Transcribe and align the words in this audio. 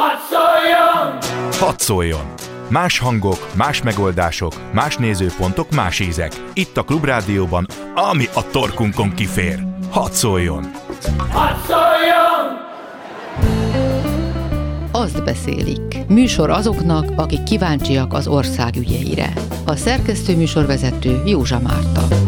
Hadd 0.00 0.18
szóljon! 0.30 1.18
Hadd 1.52 1.78
szóljon! 1.78 2.34
Más 2.68 2.98
hangok, 2.98 3.46
más 3.54 3.82
megoldások, 3.82 4.72
más 4.72 4.96
nézőpontok, 4.96 5.70
más 5.70 6.00
ízek. 6.00 6.32
Itt 6.52 6.76
a 6.76 6.82
Klubrádióban, 6.82 7.66
ami 7.94 8.24
a 8.34 8.50
torkunkon 8.50 9.14
kifér. 9.14 9.58
Hadd 9.90 10.10
szóljon! 10.10 10.70
Hadd 11.30 11.56
szóljon! 11.66 12.64
Azt 14.92 15.24
beszélik. 15.24 16.06
Műsor 16.08 16.50
azoknak, 16.50 17.12
akik 17.16 17.42
kíváncsiak 17.42 18.12
az 18.12 18.26
ország 18.26 18.76
ügyeire. 18.76 19.32
A 19.66 19.76
szerkesztő 19.76 20.36
műsorvezető 20.36 21.22
Józsa 21.26 21.60
Márta. 21.60 22.25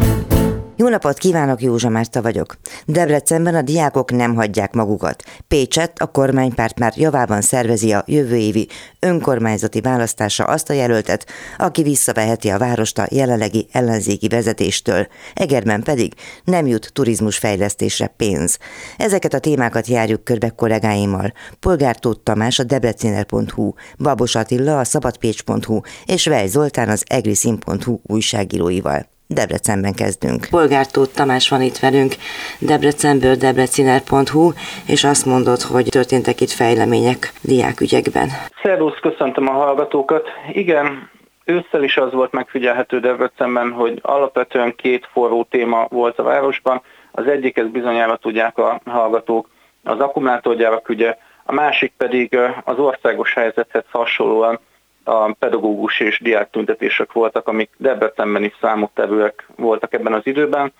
Jó 0.79 0.87
napot 0.87 1.17
kívánok, 1.17 1.61
Józsa 1.61 1.89
Márta 1.89 2.21
vagyok. 2.21 2.57
Debrecenben 2.85 3.55
a 3.55 3.61
diákok 3.61 4.11
nem 4.11 4.35
hagyják 4.35 4.73
magukat. 4.73 5.23
Pécset 5.47 5.99
a 5.99 6.11
kormánypárt 6.11 6.79
már 6.79 6.93
javában 6.95 7.41
szervezi 7.41 7.91
a 7.91 8.03
jövő 8.07 8.35
évi 8.35 8.67
önkormányzati 8.99 9.81
választása 9.81 10.43
azt 10.43 10.69
a 10.69 10.73
jelöltet, 10.73 11.25
aki 11.57 11.83
visszaveheti 11.83 12.49
a 12.49 12.57
várost 12.57 12.97
a 12.99 13.07
jelenlegi 13.09 13.67
ellenzéki 13.71 14.27
vezetéstől. 14.27 15.07
Egerben 15.33 15.83
pedig 15.83 16.13
nem 16.43 16.67
jut 16.67 16.93
turizmusfejlesztésre 16.93 18.07
pénz. 18.07 18.57
Ezeket 18.97 19.33
a 19.33 19.39
témákat 19.39 19.87
járjuk 19.87 20.23
körbe 20.23 20.49
kollégáimmal. 20.49 21.33
Polgár 21.59 21.99
Tóth 21.99 22.23
Tamás 22.23 22.59
a 22.59 22.63
debreciner.hu, 22.63 23.73
Babos 23.97 24.35
Attila 24.35 24.79
a 24.79 24.83
szabadpécs.hu 24.83 25.79
és 26.05 26.27
Vej 26.27 26.47
Zoltán 26.47 26.89
az 26.89 27.03
egriszin.hu 27.07 27.99
újságíróival. 28.03 29.17
Debrecenben 29.33 29.93
kezdünk. 29.93 30.47
Polgár 30.49 30.85
Tóth 30.85 31.13
Tamás 31.15 31.49
van 31.49 31.61
itt 31.61 31.77
velünk, 31.77 32.13
Debrecenből 32.59 33.35
debreciner.hu, 33.35 34.51
és 34.87 35.03
azt 35.03 35.25
mondod, 35.25 35.61
hogy 35.61 35.85
történtek 35.89 36.41
itt 36.41 36.49
fejlemények 36.51 37.31
diákügyekben. 37.41 38.27
Szervusz, 38.63 38.99
köszöntöm 39.01 39.47
a 39.47 39.51
hallgatókat. 39.51 40.27
Igen, 40.51 41.09
ősszel 41.45 41.83
is 41.83 41.97
az 41.97 42.13
volt 42.13 42.31
megfigyelhető 42.31 42.99
Debrecenben, 42.99 43.71
hogy 43.71 43.99
alapvetően 44.01 44.75
két 44.75 45.09
forró 45.11 45.47
téma 45.49 45.87
volt 45.89 46.19
a 46.19 46.23
városban. 46.23 46.81
Az 47.11 47.27
egyik, 47.27 47.57
ez 47.57 47.67
bizonyára 47.67 48.15
tudják 48.15 48.57
a 48.57 48.81
hallgatók, 48.85 49.49
az 49.83 49.99
akkumulátorgyárak 49.99 50.89
ügye, 50.89 51.17
a 51.43 51.53
másik 51.53 51.93
pedig 51.97 52.37
az 52.63 52.77
országos 52.77 53.33
helyzethez 53.33 53.83
hasonlóan 53.91 54.59
a 55.03 55.31
pedagógus 55.33 55.99
és 55.99 56.19
diák 56.19 56.49
tüntetések 56.49 57.11
voltak, 57.11 57.47
amik 57.47 57.69
Debrecenben 57.77 58.43
is 58.43 58.53
számottevőek 58.61 59.47
voltak 59.55 59.93
ebben 59.93 60.13
az 60.13 60.25
időben. 60.25 60.73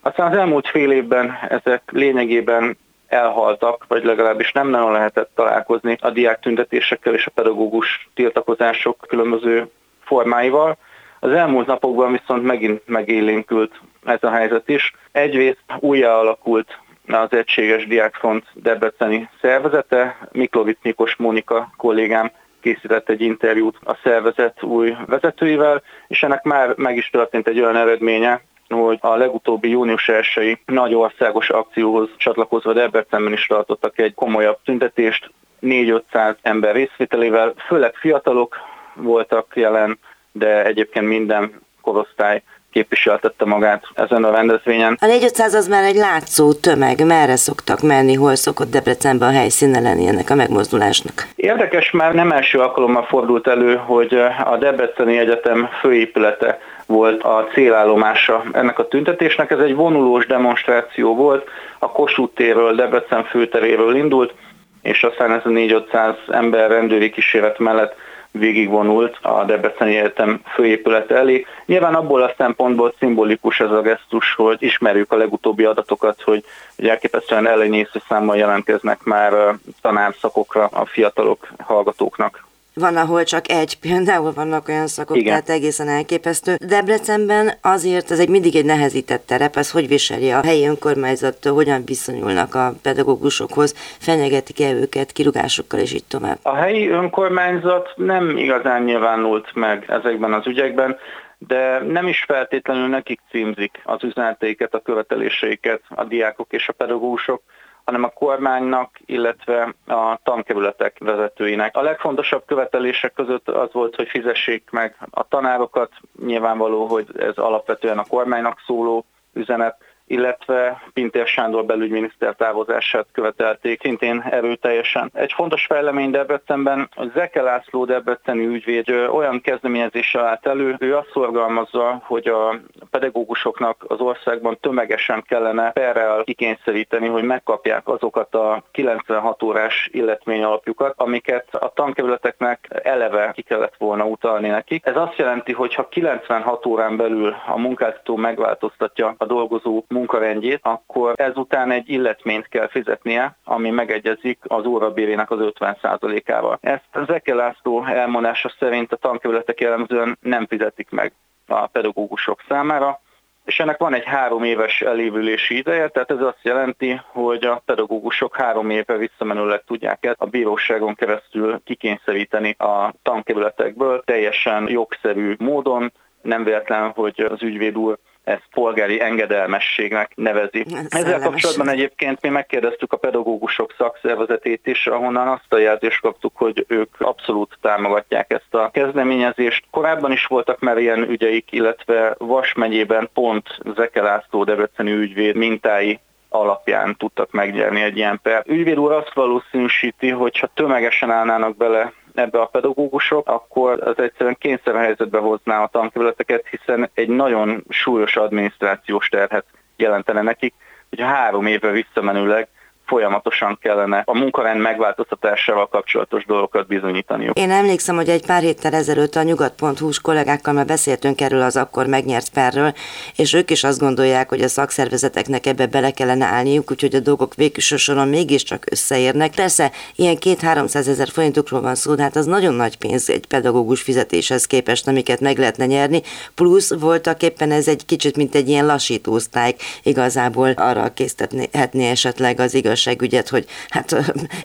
Aztán 0.00 0.30
az 0.32 0.38
elmúlt 0.38 0.68
fél 0.68 0.90
évben 0.90 1.38
ezek 1.48 1.82
lényegében 1.92 2.76
elhaltak, 3.06 3.84
vagy 3.88 4.04
legalábbis 4.04 4.52
nem 4.52 4.68
nagyon 4.68 4.92
lehetett 4.92 5.30
találkozni 5.34 5.98
a 6.00 6.10
diák 6.10 6.40
tüntetésekkel 6.40 7.14
és 7.14 7.26
a 7.26 7.30
pedagógus 7.30 8.08
tiltakozások 8.14 9.04
különböző 9.08 9.70
formáival. 10.04 10.76
Az 11.20 11.30
elmúlt 11.30 11.66
napokban 11.66 12.12
viszont 12.12 12.42
megint 12.42 12.82
megélénkült 12.86 13.80
ez 14.04 14.22
a 14.22 14.30
helyzet 14.30 14.68
is. 14.68 14.94
Egyrészt 15.12 15.64
újjá 15.78 16.12
alakult 16.14 16.78
az 17.08 17.32
Egységes 17.32 17.86
Diákfront 17.86 18.44
Debreceni 18.54 19.28
szervezete, 19.40 20.18
Miklovic 20.32 20.78
Nikos 20.82 21.16
Mónika 21.16 21.70
kollégám 21.76 22.30
készített 22.64 23.08
egy 23.08 23.20
interjút 23.20 23.76
a 23.84 23.98
szervezet 24.02 24.62
új 24.62 24.96
vezetőivel, 25.06 25.82
és 26.08 26.22
ennek 26.22 26.42
már 26.42 26.74
meg 26.76 26.96
is 26.96 27.10
történt 27.10 27.48
egy 27.48 27.60
olyan 27.60 27.76
eredménye, 27.76 28.40
hogy 28.68 28.98
a 29.00 29.16
legutóbbi 29.16 29.68
június 29.68 30.08
1 30.08 30.58
nagy 30.66 30.94
országos 30.94 31.50
akcióhoz 31.50 32.08
csatlakozva 32.16 32.72
Debrecenben 32.72 33.32
is 33.32 33.46
tartottak 33.46 33.98
egy 33.98 34.14
komolyabb 34.14 34.58
tüntetést, 34.64 35.30
4-500 35.62 36.36
ember 36.42 36.74
részvételével, 36.74 37.54
főleg 37.66 37.94
fiatalok 37.94 38.56
voltak 38.94 39.56
jelen, 39.56 39.98
de 40.32 40.64
egyébként 40.64 41.06
minden 41.06 41.60
korosztály 41.80 42.42
képviseltette 42.74 43.44
magát 43.44 43.82
ezen 43.94 44.24
a 44.24 44.30
rendezvényen. 44.30 44.96
A 45.00 45.06
4500 45.06 45.54
az 45.54 45.68
már 45.68 45.84
egy 45.84 45.96
látszó 45.96 46.52
tömeg, 46.52 47.06
merre 47.06 47.36
szoktak 47.36 47.82
menni, 47.82 48.14
hol 48.14 48.34
szokott 48.34 48.70
Debrecenben 48.70 49.28
a 49.28 49.32
helyszíne 49.32 49.80
lenni 49.80 50.06
ennek 50.06 50.30
a 50.30 50.34
megmozdulásnak? 50.34 51.26
Érdekes, 51.36 51.90
már 51.90 52.14
nem 52.14 52.32
első 52.32 52.58
alkalommal 52.58 53.02
fordult 53.04 53.46
elő, 53.46 53.76
hogy 53.76 54.14
a 54.44 54.56
Debreceni 54.56 55.18
Egyetem 55.18 55.68
főépülete 55.80 56.58
volt 56.86 57.22
a 57.22 57.48
célállomása 57.52 58.44
ennek 58.52 58.78
a 58.78 58.88
tüntetésnek. 58.88 59.50
Ez 59.50 59.58
egy 59.58 59.74
vonulós 59.74 60.26
demonstráció 60.26 61.14
volt, 61.14 61.48
a 61.78 61.90
Kossuth 61.90 62.34
térről, 62.34 62.74
Debrecen 62.74 63.24
főteréről 63.24 63.96
indult, 63.96 64.34
és 64.82 65.02
aztán 65.02 65.32
ez 65.32 65.42
a 65.44 65.48
4-500 65.48 66.14
ember 66.30 66.70
rendőri 66.70 67.10
kíséret 67.10 67.58
mellett 67.58 67.94
végigvonult 68.38 69.18
a 69.22 69.44
Debreceni 69.44 69.96
Egyetem 69.96 70.40
főépület 70.54 71.10
elé. 71.10 71.46
Nyilván 71.66 71.94
abból 71.94 72.22
a 72.22 72.34
szempontból 72.36 72.94
szimbolikus 72.98 73.60
ez 73.60 73.70
a 73.70 73.80
gesztus, 73.80 74.34
hogy 74.34 74.62
ismerjük 74.62 75.12
a 75.12 75.16
legutóbbi 75.16 75.64
adatokat, 75.64 76.22
hogy, 76.22 76.44
hogy 76.76 76.88
elképesztően 76.88 77.46
ellenyésző 77.46 78.02
számmal 78.08 78.36
jelentkeznek 78.36 79.02
már 79.02 79.54
tanárszakokra 79.80 80.64
a 80.64 80.84
fiatalok, 80.84 81.48
hallgatóknak 81.58 82.44
van, 82.74 82.96
ahol 82.96 83.22
csak 83.22 83.50
egy, 83.50 83.78
például 83.86 84.32
vannak 84.32 84.68
olyan 84.68 84.86
szakok, 84.86 85.16
Igen. 85.16 85.28
tehát 85.28 85.48
egészen 85.48 85.88
elképesztő. 85.88 86.56
Debrecenben 86.66 87.52
azért 87.62 88.10
ez 88.10 88.18
egy 88.18 88.28
mindig 88.28 88.56
egy 88.56 88.64
nehezített 88.64 89.26
terep, 89.26 89.56
ez 89.56 89.70
hogy 89.70 89.88
viseli 89.88 90.30
a 90.30 90.40
helyi 90.42 90.66
önkormányzat, 90.66 91.44
hogyan 91.44 91.82
viszonyulnak 91.84 92.54
a 92.54 92.72
pedagógusokhoz, 92.82 93.74
fenyegetik-e 93.98 94.72
őket 94.72 95.12
kirugásokkal, 95.12 95.80
és 95.80 95.94
így 95.94 96.04
tovább. 96.08 96.38
A 96.42 96.54
helyi 96.54 96.88
önkormányzat 96.88 97.92
nem 97.96 98.36
igazán 98.36 98.82
nyilvánult 98.82 99.54
meg 99.54 99.84
ezekben 99.88 100.32
az 100.32 100.46
ügyekben, 100.46 100.96
de 101.38 101.78
nem 101.78 102.06
is 102.06 102.24
feltétlenül 102.26 102.88
nekik 102.88 103.20
címzik 103.30 103.80
az 103.84 104.04
üzeneteiket, 104.04 104.74
a 104.74 104.80
követeléseiket 104.80 105.82
a 105.88 106.04
diákok 106.04 106.52
és 106.52 106.68
a 106.68 106.72
pedagógusok, 106.72 107.42
hanem 107.84 108.04
a 108.04 108.08
kormánynak, 108.08 108.98
illetve 109.06 109.74
a 109.86 110.18
tankerületek 110.22 110.96
vezetőinek. 110.98 111.76
A 111.76 111.82
legfontosabb 111.82 112.42
követelések 112.46 113.12
között 113.12 113.48
az 113.48 113.72
volt, 113.72 113.96
hogy 113.96 114.08
fizessék 114.08 114.70
meg 114.70 114.96
a 115.10 115.28
tanárokat, 115.28 115.90
nyilvánvaló, 116.24 116.86
hogy 116.86 117.06
ez 117.18 117.36
alapvetően 117.36 117.98
a 117.98 118.04
kormánynak 118.08 118.62
szóló 118.66 119.04
üzenet, 119.32 119.76
illetve 120.06 120.82
Pintér 120.92 121.26
Sándor 121.26 121.64
belügyminiszter 121.64 122.34
távozását 122.34 123.06
követelték 123.12 123.80
szintén 123.80 124.24
erőteljesen. 124.30 125.10
Egy 125.14 125.32
fontos 125.32 125.66
fejlemény 125.66 126.10
Debrecenben, 126.10 126.88
a 126.96 127.06
Zeke 127.14 127.42
László 127.42 127.84
debreceni 127.84 128.46
ügyvéd 128.46 128.90
olyan 128.90 129.40
kezdeményezéssel 129.40 130.26
állt 130.26 130.46
elő, 130.46 130.76
ő 130.78 130.96
azt 130.96 131.10
szorgalmazza, 131.12 132.02
hogy 132.04 132.26
a 132.26 132.60
pedagógusoknak 132.90 133.84
az 133.88 134.00
országban 134.00 134.58
tömegesen 134.60 135.22
kellene 135.28 135.70
perrel 135.70 136.24
kikényszeríteni, 136.24 137.06
hogy 137.06 137.22
megkapják 137.22 137.88
azokat 137.88 138.34
a 138.34 138.62
96 138.70 139.42
órás 139.42 139.88
illetmény 139.92 140.42
alapjukat, 140.42 140.94
amiket 140.96 141.54
a 141.54 141.72
tankerületeknek 141.74 142.68
eleve 142.82 143.30
ki 143.34 143.42
kellett 143.42 143.74
volna 143.78 144.04
utalni 144.04 144.48
nekik. 144.48 144.86
Ez 144.86 144.96
azt 144.96 145.16
jelenti, 145.16 145.52
hogy 145.52 145.74
ha 145.74 145.88
96 145.88 146.66
órán 146.66 146.96
belül 146.96 147.34
a 147.46 147.58
munkáltató 147.58 148.16
megváltoztatja 148.16 149.14
a 149.18 149.24
dolgozó 149.24 149.84
munkarendjét, 149.94 150.60
akkor 150.62 151.12
ezután 151.16 151.70
egy 151.70 151.88
illetményt 151.88 152.48
kell 152.48 152.68
fizetnie, 152.68 153.36
ami 153.44 153.70
megegyezik 153.70 154.38
az 154.42 154.66
órabérének 154.66 155.30
az 155.30 155.38
50%-ával. 155.40 156.58
Ezt 156.60 157.06
Zeke 157.06 157.34
László 157.34 157.84
elmondása 157.84 158.52
szerint 158.58 158.92
a 158.92 158.96
tankerületek 158.96 159.60
jellemzően 159.60 160.18
nem 160.20 160.46
fizetik 160.46 160.90
meg 160.90 161.12
a 161.46 161.66
pedagógusok 161.66 162.42
számára, 162.48 163.00
és 163.44 163.60
ennek 163.60 163.78
van 163.78 163.94
egy 163.94 164.04
három 164.04 164.42
éves 164.42 164.80
elévülési 164.80 165.56
ideje, 165.56 165.88
tehát 165.88 166.10
ez 166.10 166.20
azt 166.20 166.42
jelenti, 166.42 167.00
hogy 167.06 167.44
a 167.44 167.62
pedagógusok 167.64 168.36
három 168.36 168.70
éve 168.70 168.96
visszamenőleg 168.96 169.62
tudják 169.66 170.04
ezt 170.04 170.20
a 170.20 170.26
bíróságon 170.26 170.94
keresztül 170.94 171.60
kikényszeríteni 171.64 172.50
a 172.58 172.94
tankerületekből 173.02 174.02
teljesen 174.04 174.68
jogszerű 174.68 175.34
módon, 175.38 175.92
nem 176.22 176.44
véletlen, 176.44 176.90
hogy 176.90 177.20
az 177.20 177.42
ügyvéd 177.42 177.78
úr 177.78 177.98
ezt 178.24 178.48
polgári 178.50 179.00
engedelmességnek 179.00 180.12
nevezi. 180.14 180.66
Ezzel 180.88 181.20
kapcsolatban 181.20 181.68
egyébként 181.68 182.22
mi 182.22 182.28
megkérdeztük 182.28 182.92
a 182.92 182.96
pedagógusok 182.96 183.74
szakszervezetét 183.78 184.66
is, 184.66 184.86
ahonnan 184.86 185.28
azt 185.28 185.52
a 185.52 185.58
jelzést 185.58 186.00
kaptuk, 186.00 186.32
hogy 186.36 186.64
ők 186.68 186.94
abszolút 186.98 187.58
támogatják 187.60 188.32
ezt 188.32 188.54
a 188.54 188.70
kezdeményezést. 188.72 189.64
Korábban 189.70 190.12
is 190.12 190.26
voltak 190.26 190.60
már 190.60 190.78
ilyen 190.78 191.10
ügyeik, 191.10 191.52
illetve 191.52 192.14
Vas 192.18 192.52
megyében 192.52 193.08
pont 193.14 193.58
Zeke 193.76 194.02
László 194.02 194.44
Debreceni 194.44 194.92
ügyvéd 194.92 195.36
mintái 195.36 196.00
alapján 196.28 196.96
tudtak 196.96 197.30
megnyerni 197.30 197.82
egy 197.82 197.96
ilyen 197.96 198.20
per. 198.22 198.42
Ügyvéd 198.46 198.78
úr 198.78 198.92
azt 198.92 199.14
valószínűsíti, 199.14 200.08
hogy 200.08 200.38
ha 200.38 200.50
tömegesen 200.54 201.10
állnának 201.10 201.56
bele 201.56 201.92
ebbe 202.14 202.40
a 202.40 202.46
pedagógusok, 202.46 203.28
akkor 203.28 203.82
az 203.82 203.98
egyszerűen 203.98 204.36
kényszerhelyzetbe 204.38 205.18
hozná 205.18 205.62
a 205.62 205.68
tankerületeket, 205.68 206.46
hiszen 206.46 206.90
egy 206.94 207.08
nagyon 207.08 207.64
súlyos 207.68 208.16
adminisztrációs 208.16 209.08
terhet 209.08 209.44
jelentene 209.76 210.22
nekik, 210.22 210.54
hogy 210.88 211.00
három 211.00 211.46
évre 211.46 211.70
visszamenőleg 211.70 212.48
folyamatosan 212.86 213.58
kellene 213.60 214.02
a 214.06 214.18
munkarend 214.18 214.60
megváltoztatásával 214.60 215.68
kapcsolatos 215.68 216.24
dolgokat 216.24 216.66
bizonyítaniuk. 216.66 217.38
Én 217.38 217.50
emlékszem, 217.50 217.96
hogy 217.96 218.08
egy 218.08 218.26
pár 218.26 218.42
héttel 218.42 218.74
ezelőtt 218.74 219.14
a 219.14 219.22
nyugat.hu 219.22 219.88
kollégákkal 220.02 220.52
már 220.52 220.66
beszéltünk 220.66 221.20
erről 221.20 221.42
az 221.42 221.56
akkor 221.56 221.86
megnyert 221.86 222.30
perről, 222.30 222.74
és 223.16 223.32
ők 223.32 223.50
is 223.50 223.64
azt 223.64 223.78
gondolják, 223.78 224.28
hogy 224.28 224.40
a 224.40 224.48
szakszervezeteknek 224.48 225.46
ebbe 225.46 225.66
bele 225.66 225.90
kellene 225.90 226.24
állniuk, 226.24 226.70
úgyhogy 226.70 226.94
a 226.94 227.00
dolgok 227.00 227.34
végső 227.34 227.76
soron 227.76 228.08
mégiscsak 228.08 228.64
összeérnek. 228.70 229.34
Persze, 229.34 229.70
ilyen 229.96 230.16
két-háromszáz 230.16 230.88
ezer 230.88 231.08
forintokról 231.08 231.60
van 231.60 231.74
szó, 231.74 231.94
de 231.94 232.02
hát 232.02 232.16
az 232.16 232.26
nagyon 232.26 232.54
nagy 232.54 232.76
pénz 232.78 233.10
egy 233.10 233.26
pedagógus 233.26 233.82
fizetéshez 233.82 234.46
képest, 234.46 234.88
amiket 234.88 235.20
meg 235.20 235.38
lehetne 235.38 235.66
nyerni, 235.66 236.02
plusz 236.34 236.74
voltak 236.74 237.22
éppen 237.22 237.50
ez 237.50 237.68
egy 237.68 237.86
kicsit, 237.86 238.16
mint 238.16 238.34
egy 238.34 238.48
ilyen 238.48 238.66
lassítósztályk, 238.66 239.62
igazából 239.82 240.50
arra 240.50 240.92
késztethetné 240.92 241.90
esetleg 241.90 242.40
az 242.40 242.54
igaz 242.54 242.73
igazságügyet, 242.74 243.28
hogy 243.28 243.44
hát 243.68 243.92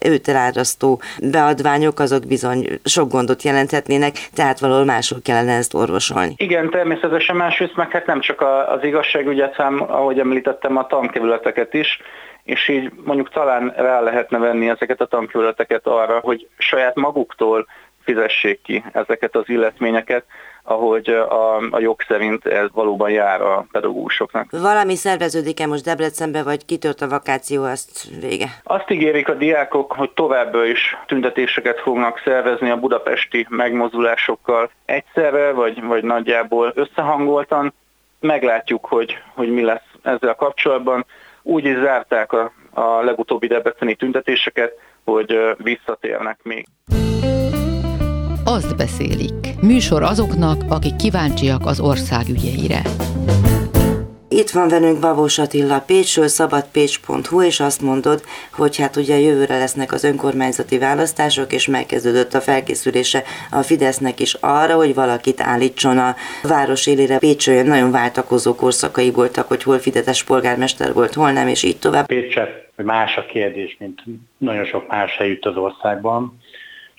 őt 0.05 0.27
elárasztó 0.27 1.01
beadványok 1.31 1.99
azok 1.99 2.27
bizony 2.27 2.79
sok 2.83 3.11
gondot 3.11 3.43
jelenthetnének, 3.43 4.13
tehát 4.33 4.59
valahol 4.59 4.85
máshol 4.85 5.19
kellene 5.23 5.55
ezt 5.55 5.73
orvosolni. 5.73 6.33
Igen, 6.37 6.69
természetesen 6.69 7.35
másrészt 7.35 7.75
meg 7.75 7.91
hát 7.91 8.05
nem 8.05 8.19
csak 8.19 8.41
az 8.67 8.83
igazságügyet, 8.83 9.55
hanem 9.55 9.81
ahogy 9.81 10.19
említettem 10.19 10.77
a 10.77 10.87
tankevületeket 10.87 11.73
is, 11.73 12.01
és 12.43 12.67
így 12.67 12.91
mondjuk 13.03 13.29
talán 13.29 13.73
rá 13.75 13.99
lehetne 13.99 14.37
venni 14.37 14.69
ezeket 14.69 15.01
a 15.01 15.05
tankevületeket 15.05 15.87
arra, 15.87 16.19
hogy 16.19 16.47
saját 16.57 16.95
maguktól 16.95 17.67
fizessék 18.03 18.61
ki 18.61 18.83
ezeket 18.91 19.35
az 19.35 19.43
illetményeket, 19.45 20.23
ahogy 20.69 21.09
a, 21.09 21.57
a 21.57 21.79
jog 21.79 22.01
szerint 22.07 22.45
ez 22.45 22.67
valóban 22.73 23.09
jár 23.09 23.41
a 23.41 23.65
pedagógusoknak. 23.71 24.51
Valami 24.51 24.95
szerveződik-e 24.95 25.67
most 25.67 25.83
Debrecenbe, 25.83 26.43
vagy 26.43 26.65
kitört 26.65 27.01
a 27.01 27.07
vakáció, 27.07 27.63
azt 27.63 28.07
vége? 28.21 28.47
Azt 28.63 28.89
ígérik 28.89 29.29
a 29.29 29.33
diákok, 29.33 29.91
hogy 29.91 30.11
továbbra 30.11 30.65
is 30.65 30.97
tüntetéseket 31.07 31.79
fognak 31.79 32.21
szervezni 32.23 32.69
a 32.69 32.77
budapesti 32.77 33.45
megmozdulásokkal 33.49 34.69
egyszerre, 34.85 35.51
vagy, 35.51 35.83
vagy 35.83 36.03
nagyjából 36.03 36.71
összehangoltan. 36.75 37.73
Meglátjuk, 38.19 38.85
hogy, 38.85 39.17
hogy 39.35 39.53
mi 39.53 39.61
lesz 39.61 39.89
ezzel 40.01 40.35
kapcsolatban. 40.35 41.05
Úgy 41.41 41.65
is 41.65 41.77
zárták 41.77 42.33
a, 42.33 42.51
a 42.73 43.01
legutóbbi 43.03 43.47
debreceni 43.47 43.95
tüntetéseket, 43.95 44.73
hogy 45.03 45.39
visszatérnek 45.57 46.39
még. 46.43 46.65
Azt 48.43 48.77
beszélik. 48.77 49.61
Műsor 49.61 50.03
azoknak, 50.03 50.63
akik 50.69 50.95
kíváncsiak 50.95 51.65
az 51.65 51.79
ország 51.79 52.27
ügyeire. 52.29 52.81
Itt 54.29 54.49
van 54.49 54.67
velünk 54.67 54.99
Babós 54.99 55.39
Attila 55.39 55.79
Pécsről, 55.79 56.27
szabadpécs.hu, 56.27 57.43
és 57.43 57.59
azt 57.59 57.81
mondod, 57.81 58.21
hogy 58.51 58.77
hát 58.77 58.95
ugye 58.95 59.19
jövőre 59.19 59.57
lesznek 59.57 59.91
az 59.91 60.03
önkormányzati 60.03 60.77
választások, 60.77 61.53
és 61.53 61.67
megkezdődött 61.67 62.33
a 62.33 62.41
felkészülése 62.41 63.23
a 63.51 63.61
Fidesznek 63.61 64.19
is 64.19 64.33
arra, 64.33 64.75
hogy 64.75 64.93
valakit 64.93 65.41
állítson 65.41 65.97
a 65.97 66.15
város 66.43 66.87
élére. 66.87 67.17
Pécsről 67.17 67.63
nagyon 67.63 67.91
váltakozó 67.91 68.55
korszakai 68.55 69.11
voltak, 69.11 69.47
hogy 69.47 69.63
hol 69.63 69.79
Fideszes 69.79 70.23
polgármester 70.23 70.93
volt, 70.93 71.13
hol 71.13 71.31
nem, 71.31 71.47
és 71.47 71.63
így 71.63 71.77
tovább. 71.77 72.05
Pécset 72.05 72.67
más 72.75 73.17
a 73.17 73.25
kérdés, 73.25 73.75
mint 73.79 74.03
nagyon 74.37 74.65
sok 74.65 74.87
más 74.87 75.17
helyütt 75.17 75.45
az 75.45 75.55
országban. 75.55 76.38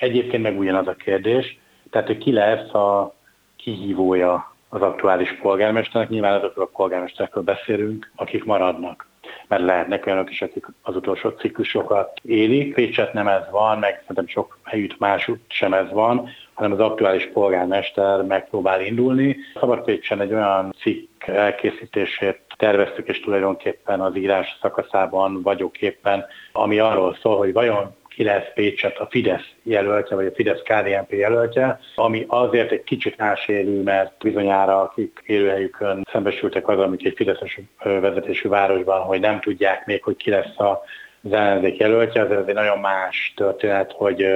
Egyébként 0.00 0.42
meg 0.42 0.58
ugyanaz 0.58 0.86
a 0.86 0.94
kérdés, 0.94 1.58
tehát 1.90 2.06
hogy 2.06 2.18
ki 2.18 2.32
lesz 2.32 2.74
a 2.74 3.14
kihívója 3.56 4.54
az 4.68 4.82
aktuális 4.82 5.38
polgármesternek, 5.42 6.10
nyilván 6.10 6.34
azokról 6.34 6.64
a 6.64 6.76
polgármesterekről 6.76 7.42
beszélünk, 7.42 8.10
akik 8.16 8.44
maradnak 8.44 9.08
mert 9.48 9.62
lehetnek 9.62 10.06
olyanok 10.06 10.30
is, 10.30 10.42
akik 10.42 10.66
az 10.82 10.96
utolsó 10.96 11.28
ciklusokat 11.28 12.20
élik. 12.22 12.74
Pécset 12.74 13.12
nem 13.12 13.28
ez 13.28 13.42
van, 13.50 13.78
meg 13.78 13.98
szerintem 14.00 14.26
sok 14.26 14.58
helyütt 14.64 14.98
másút 14.98 15.40
sem 15.48 15.72
ez 15.72 15.90
van, 15.92 16.28
hanem 16.54 16.72
az 16.72 16.78
aktuális 16.78 17.30
polgármester 17.32 18.22
megpróbál 18.22 18.84
indulni. 18.84 19.36
Szabad 19.60 19.84
Pécsen 19.84 20.20
egy 20.20 20.32
olyan 20.32 20.74
cikk 20.80 21.26
elkészítését 21.26 22.40
terveztük, 22.56 23.08
és 23.08 23.20
tulajdonképpen 23.20 24.00
az 24.00 24.16
írás 24.16 24.58
szakaszában 24.60 25.42
vagyok 25.42 25.80
éppen, 25.80 26.24
ami 26.52 26.78
arról 26.78 27.16
szól, 27.22 27.36
hogy 27.36 27.52
vajon 27.52 27.98
ki 28.10 28.24
lesz 28.24 28.52
Pécset 28.54 28.98
a 28.98 29.06
Fidesz 29.10 29.48
jelöltje, 29.62 30.16
vagy 30.16 30.26
a 30.26 30.34
Fidesz 30.34 30.62
KDNP 30.62 31.12
jelöltje, 31.12 31.80
ami 31.94 32.24
azért 32.28 32.70
egy 32.70 32.84
kicsit 32.84 33.16
másérű, 33.16 33.82
mert 33.82 34.12
bizonyára 34.22 34.80
akik 34.80 35.22
élőhelyükön 35.26 36.06
szembesültek 36.12 36.68
az, 36.68 36.78
amik 36.78 37.06
egy 37.06 37.16
Fideszes 37.16 37.60
vezetésű 37.82 38.48
városban, 38.48 39.00
hogy 39.00 39.20
nem 39.20 39.40
tudják 39.40 39.86
még, 39.86 40.02
hogy 40.02 40.16
ki 40.16 40.30
lesz 40.30 40.58
a 40.58 40.82
az 41.22 41.32
ellenzék 41.32 41.76
jelöltje, 41.76 42.22
azért 42.22 42.40
ez 42.40 42.46
egy 42.46 42.54
nagyon 42.54 42.78
más 42.78 43.32
történet, 43.36 43.92
hogy 43.92 44.26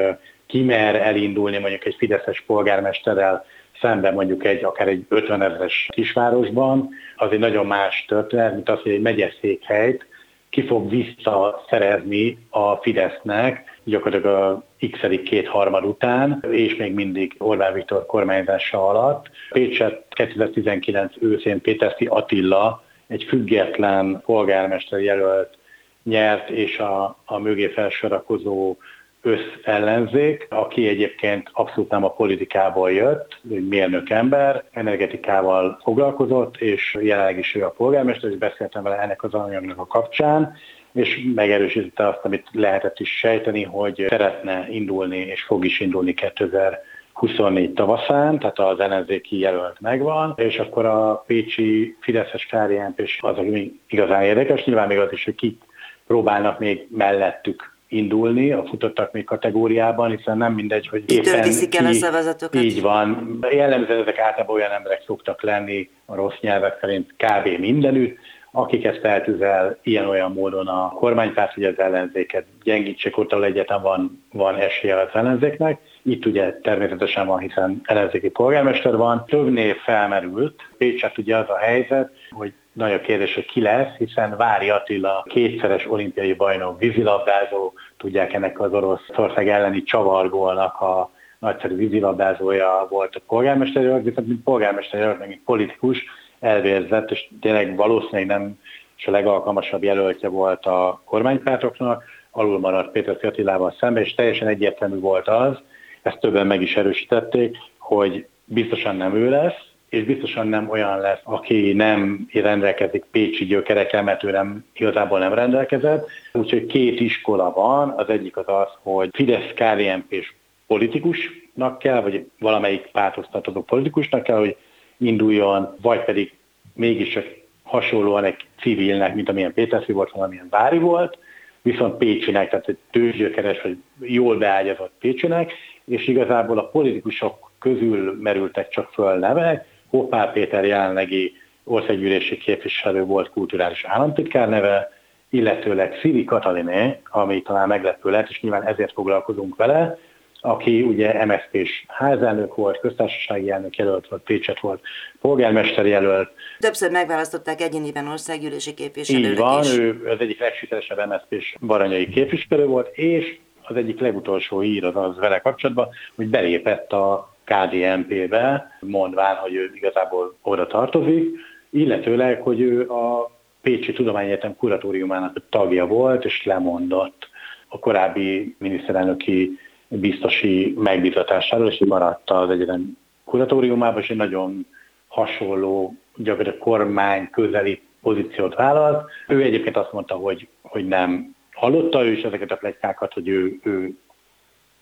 ki 0.46 0.62
mer 0.62 0.94
elindulni 0.94 1.58
mondjuk 1.58 1.84
egy 1.84 1.94
Fideszes 1.98 2.40
polgármesterrel 2.40 3.44
szemben 3.80 4.14
mondjuk 4.14 4.44
egy 4.44 4.64
akár 4.64 4.88
egy 4.88 5.04
50 5.08 5.42
ezeres 5.42 5.88
kisvárosban, 5.92 6.88
az 7.16 7.32
egy 7.32 7.38
nagyon 7.38 7.66
más 7.66 8.04
történet, 8.08 8.54
mint 8.54 8.68
az, 8.68 8.80
hogy 8.80 8.92
egy 8.92 9.00
megyeszékhelyt 9.00 10.06
ki 10.54 10.62
fog 10.62 10.90
visszaszerezni 10.90 12.38
a 12.50 12.74
Fidesznek, 12.74 13.80
gyakorlatilag 13.84 14.34
a 14.42 14.64
x 14.90 14.98
kétharmad 15.24 15.84
után, 15.84 16.44
és 16.50 16.76
még 16.76 16.94
mindig 16.94 17.34
Orbán 17.38 17.72
Viktor 17.72 18.06
kormányzása 18.06 18.88
alatt. 18.88 19.30
Pécset 19.50 20.04
2019 20.08 21.14
őszén 21.20 21.60
Péterszi 21.60 22.06
Attila, 22.06 22.84
egy 23.06 23.24
független 23.28 24.22
polgármester 24.24 25.00
jelölt 25.00 25.58
nyert, 26.02 26.50
és 26.50 26.78
a, 26.78 27.18
a 27.24 27.38
mögé 27.38 27.66
felsorakozó 27.66 28.76
összellenzék, 29.24 30.46
aki 30.50 30.88
egyébként 30.88 31.48
abszolút 31.52 31.90
nem 31.90 32.04
a 32.04 32.10
politikából 32.10 32.92
jött, 32.92 33.40
egy 33.50 33.68
mérnök 33.68 34.10
ember, 34.10 34.64
energetikával 34.70 35.78
foglalkozott, 35.82 36.56
és 36.56 36.98
jelenleg 37.00 37.38
is 37.38 37.54
ő 37.54 37.64
a 37.64 37.70
polgármester, 37.70 38.30
és 38.30 38.36
beszéltem 38.36 38.82
vele 38.82 39.00
ennek 39.00 39.22
az 39.22 39.34
anyagnak 39.34 39.78
a 39.78 39.86
kapcsán, 39.86 40.56
és 40.92 41.20
megerősítette 41.34 42.08
azt, 42.08 42.24
amit 42.24 42.46
lehetett 42.52 42.98
is 42.98 43.18
sejteni, 43.18 43.62
hogy 43.62 44.06
szeretne 44.08 44.66
indulni, 44.70 45.18
és 45.18 45.42
fog 45.42 45.64
is 45.64 45.80
indulni 45.80 46.14
2024 46.14 47.72
tavaszán, 47.72 48.38
tehát 48.38 48.58
az 48.58 48.80
ellenzéki 48.80 49.38
jelölt 49.38 49.80
megvan, 49.80 50.32
és 50.36 50.58
akkor 50.58 50.84
a 50.84 51.24
Pécsi 51.26 51.96
Fideszes 52.00 52.46
KRNP 52.46 53.00
és 53.00 53.18
az, 53.20 53.36
ami 53.36 53.80
igazán 53.88 54.22
érdekes, 54.22 54.64
nyilván 54.64 54.88
még 54.88 54.98
az 54.98 55.12
is, 55.12 55.24
hogy 55.24 55.34
kik 55.34 55.62
próbálnak 56.06 56.58
még 56.58 56.86
mellettük 56.90 57.73
indulni 57.94 58.52
a 58.52 58.64
futottak 58.64 59.12
még 59.12 59.24
kategóriában, 59.24 60.16
hiszen 60.16 60.36
nem 60.36 60.52
mindegy, 60.52 60.88
hogy 60.88 61.04
éppen 61.06 61.42
viszik 61.42 61.76
el 61.76 61.86
a 61.86 61.92
szavazatokat. 61.92 62.62
Így 62.62 62.82
van. 62.82 63.38
Jellemzően 63.50 64.00
ezek 64.00 64.18
általában 64.18 64.56
olyan 64.56 64.70
emberek 64.70 65.02
szoktak 65.06 65.42
lenni 65.42 65.90
a 66.04 66.14
rossz 66.14 66.40
nyelvek 66.40 66.78
szerint 66.80 67.14
kb. 67.16 67.58
mindenütt, 67.58 68.16
akik 68.56 68.84
ezt 68.84 68.98
feltüzel 68.98 69.78
ilyen-olyan 69.82 70.32
módon 70.32 70.66
a 70.66 70.88
kormánypárt, 70.88 71.54
hogy 71.54 71.64
az 71.64 71.78
ellenzéket 71.78 72.44
gyengítsék 72.62 73.18
ott, 73.18 73.32
ahol 73.32 73.44
egyetlen 73.44 73.82
van, 73.82 74.24
van 74.32 74.56
esélye 74.56 75.00
az 75.00 75.08
ellenzéknek. 75.12 75.80
Itt 76.02 76.26
ugye 76.26 76.52
természetesen 76.62 77.26
van, 77.26 77.38
hiszen 77.38 77.80
ellenzéki 77.84 78.28
polgármester 78.28 78.96
van. 78.96 79.24
Több 79.26 79.52
név 79.52 79.76
felmerült. 79.76 80.60
Pécset 80.78 81.18
ugye 81.18 81.36
az 81.36 81.48
a 81.48 81.56
helyzet, 81.56 82.10
hogy 82.30 82.52
nagy 82.72 82.92
a 82.92 83.00
kérdés, 83.00 83.34
hogy 83.34 83.46
ki 83.46 83.60
lesz, 83.60 83.96
hiszen 83.98 84.36
Vári 84.36 84.70
Attila 84.70 85.24
kétszeres 85.28 85.90
olimpiai 85.90 86.32
bajnok, 86.32 86.78
vízilabdázó, 86.78 87.72
tudják 88.04 88.32
ennek 88.32 88.60
az 88.60 88.72
Oroszország 88.72 89.48
elleni 89.48 89.82
csavargónak 89.82 90.80
a 90.80 91.10
nagyszerű 91.38 91.76
vízilabdázója 91.76 92.86
volt 92.90 93.14
a 93.14 93.20
polgármester, 93.26 94.02
viszont 94.02 94.26
mint 94.26 94.42
polgármester, 94.42 95.18
mint 95.28 95.40
politikus 95.44 96.04
elvérzett, 96.40 97.10
és 97.10 97.28
tényleg 97.40 97.76
valószínűleg 97.76 98.26
nem 98.26 98.58
és 98.96 99.06
a 99.06 99.10
legalkalmasabb 99.10 99.82
jelöltje 99.82 100.28
volt 100.28 100.66
a 100.66 101.00
kormánypártoknak, 101.04 102.04
alul 102.30 102.58
maradt 102.58 102.92
Péter 102.92 103.18
Attilával 103.22 103.74
szemben, 103.80 104.02
és 104.02 104.14
teljesen 104.14 104.48
egyértelmű 104.48 104.98
volt 104.98 105.28
az, 105.28 105.56
ezt 106.02 106.20
többen 106.20 106.46
meg 106.46 106.62
is 106.62 106.76
erősítették, 106.76 107.56
hogy 107.78 108.26
biztosan 108.44 108.96
nem 108.96 109.14
ő 109.14 109.30
lesz, 109.30 109.73
és 109.94 110.04
biztosan 110.04 110.46
nem 110.46 110.70
olyan 110.70 111.00
lesz, 111.00 111.20
aki 111.22 111.72
nem 111.72 112.28
rendelkezik 112.32 113.04
pécsi 113.10 113.44
gyökerekkel, 113.44 114.02
mert 114.02 114.22
ő 114.22 114.30
nem, 114.30 114.64
igazából 114.72 115.18
nem 115.18 115.34
rendelkezett. 115.34 116.08
Úgyhogy 116.32 116.66
két 116.66 117.00
iskola 117.00 117.52
van, 117.52 117.94
az 117.96 118.08
egyik 118.08 118.36
az 118.36 118.44
az, 118.46 118.68
hogy 118.82 119.08
Fidesz 119.12 119.52
KDNP 119.54 120.12
és 120.12 120.32
politikusnak 120.66 121.78
kell, 121.78 122.00
vagy 122.00 122.30
valamelyik 122.38 122.86
pártoztató 122.92 123.62
politikusnak 123.62 124.22
kell, 124.22 124.38
hogy 124.38 124.56
induljon, 124.96 125.76
vagy 125.80 126.04
pedig 126.04 126.32
mégiscsak 126.72 127.26
hasonlóan 127.62 128.24
egy 128.24 128.36
civilnek, 128.60 129.14
mint 129.14 129.28
amilyen 129.28 129.54
Péterfi 129.54 129.92
volt, 129.92 130.10
valamilyen 130.10 130.48
Vári 130.50 130.78
volt, 130.78 131.18
viszont 131.62 131.96
Pécsinek, 131.96 132.50
tehát 132.50 132.68
egy 132.68 132.78
tőzsgyökeres, 132.90 133.62
vagy 133.62 133.76
jól 134.00 134.38
beágyazott 134.38 134.92
Pécsinek, 135.00 135.52
és 135.84 136.06
igazából 136.06 136.58
a 136.58 136.68
politikusok 136.68 137.50
közül 137.58 138.18
merültek 138.20 138.68
csak 138.68 138.90
föl 138.92 139.18
nevek, 139.18 139.66
Hoppá 139.94 140.24
Péter 140.24 140.64
jelenlegi 140.64 141.32
országgyűlési 141.64 142.36
képviselő 142.36 143.04
volt 143.04 143.30
kulturális 143.30 143.84
államtitkár 143.84 144.48
neve, 144.48 144.90
illetőleg 145.30 145.98
Szili 146.00 146.24
Kataliné, 146.24 147.00
ami 147.10 147.42
talán 147.42 147.68
meglepő 147.68 148.10
lett, 148.10 148.28
és 148.28 148.40
nyilván 148.40 148.66
ezért 148.66 148.92
foglalkozunk 148.92 149.56
vele, 149.56 149.98
aki 150.40 150.82
ugye 150.82 151.24
MSZP-s 151.24 151.84
házelnök 151.86 152.54
volt, 152.54 152.80
köztársasági 152.80 153.50
elnök 153.50 153.76
jelölt 153.76 154.08
volt, 154.08 154.22
Pécset 154.22 154.60
volt, 154.60 154.80
polgármester 155.20 155.86
jelölt. 155.86 156.30
Többször 156.58 156.90
megválasztották 156.90 157.60
egyéniben 157.60 158.08
országgyűlési 158.08 158.74
képviselőnek 158.74 159.30
Így 159.30 159.38
van, 159.38 159.62
is. 159.62 159.76
ő 159.76 160.02
az 160.06 160.20
egyik 160.20 160.40
legsikeresebb 160.40 161.08
MSZP-s 161.08 161.56
baranyai 161.60 162.08
képviselő 162.08 162.66
volt, 162.66 162.96
és 162.96 163.38
az 163.62 163.76
egyik 163.76 164.00
legutolsó 164.00 164.60
hír 164.60 164.84
az 164.84 164.96
az 164.96 165.18
vele 165.18 165.38
kapcsolatban, 165.38 165.88
hogy 166.14 166.28
belépett 166.28 166.92
a 166.92 167.33
KDNP-be, 167.44 168.76
mondván, 168.80 169.36
hogy 169.36 169.54
ő 169.54 169.70
igazából 169.74 170.36
oda 170.42 170.66
tartozik, 170.66 171.38
illetőleg, 171.70 172.42
hogy 172.42 172.60
ő 172.60 172.90
a 172.90 173.30
Pécsi 173.60 173.92
Tudományegyetem 173.92 174.56
kuratóriumának 174.56 175.36
tagja 175.48 175.86
volt, 175.86 176.24
és 176.24 176.44
lemondott 176.44 177.28
a 177.68 177.78
korábbi 177.78 178.56
miniszterelnöki 178.58 179.58
biztosi 179.88 180.74
megbízatásáról, 180.78 181.68
és 181.68 181.82
maradt 181.86 182.30
az 182.30 182.50
egyetem 182.50 182.96
kuratóriumában, 183.24 184.02
és 184.02 184.10
egy 184.10 184.16
nagyon 184.16 184.66
hasonló, 185.08 185.94
gyakorlatilag 186.16 186.58
kormány 186.58 187.30
közeli 187.30 187.80
pozíciót 188.02 188.54
vállalt. 188.54 189.10
Ő 189.28 189.42
egyébként 189.42 189.76
azt 189.76 189.92
mondta, 189.92 190.14
hogy, 190.14 190.48
hogy 190.62 190.88
nem 190.88 191.34
hallotta 191.52 192.04
ő 192.04 192.12
is 192.12 192.22
ezeket 192.22 192.50
a 192.50 192.56
plegykákat, 192.56 193.12
hogy 193.12 193.28
ő, 193.28 193.58
ő 193.62 193.96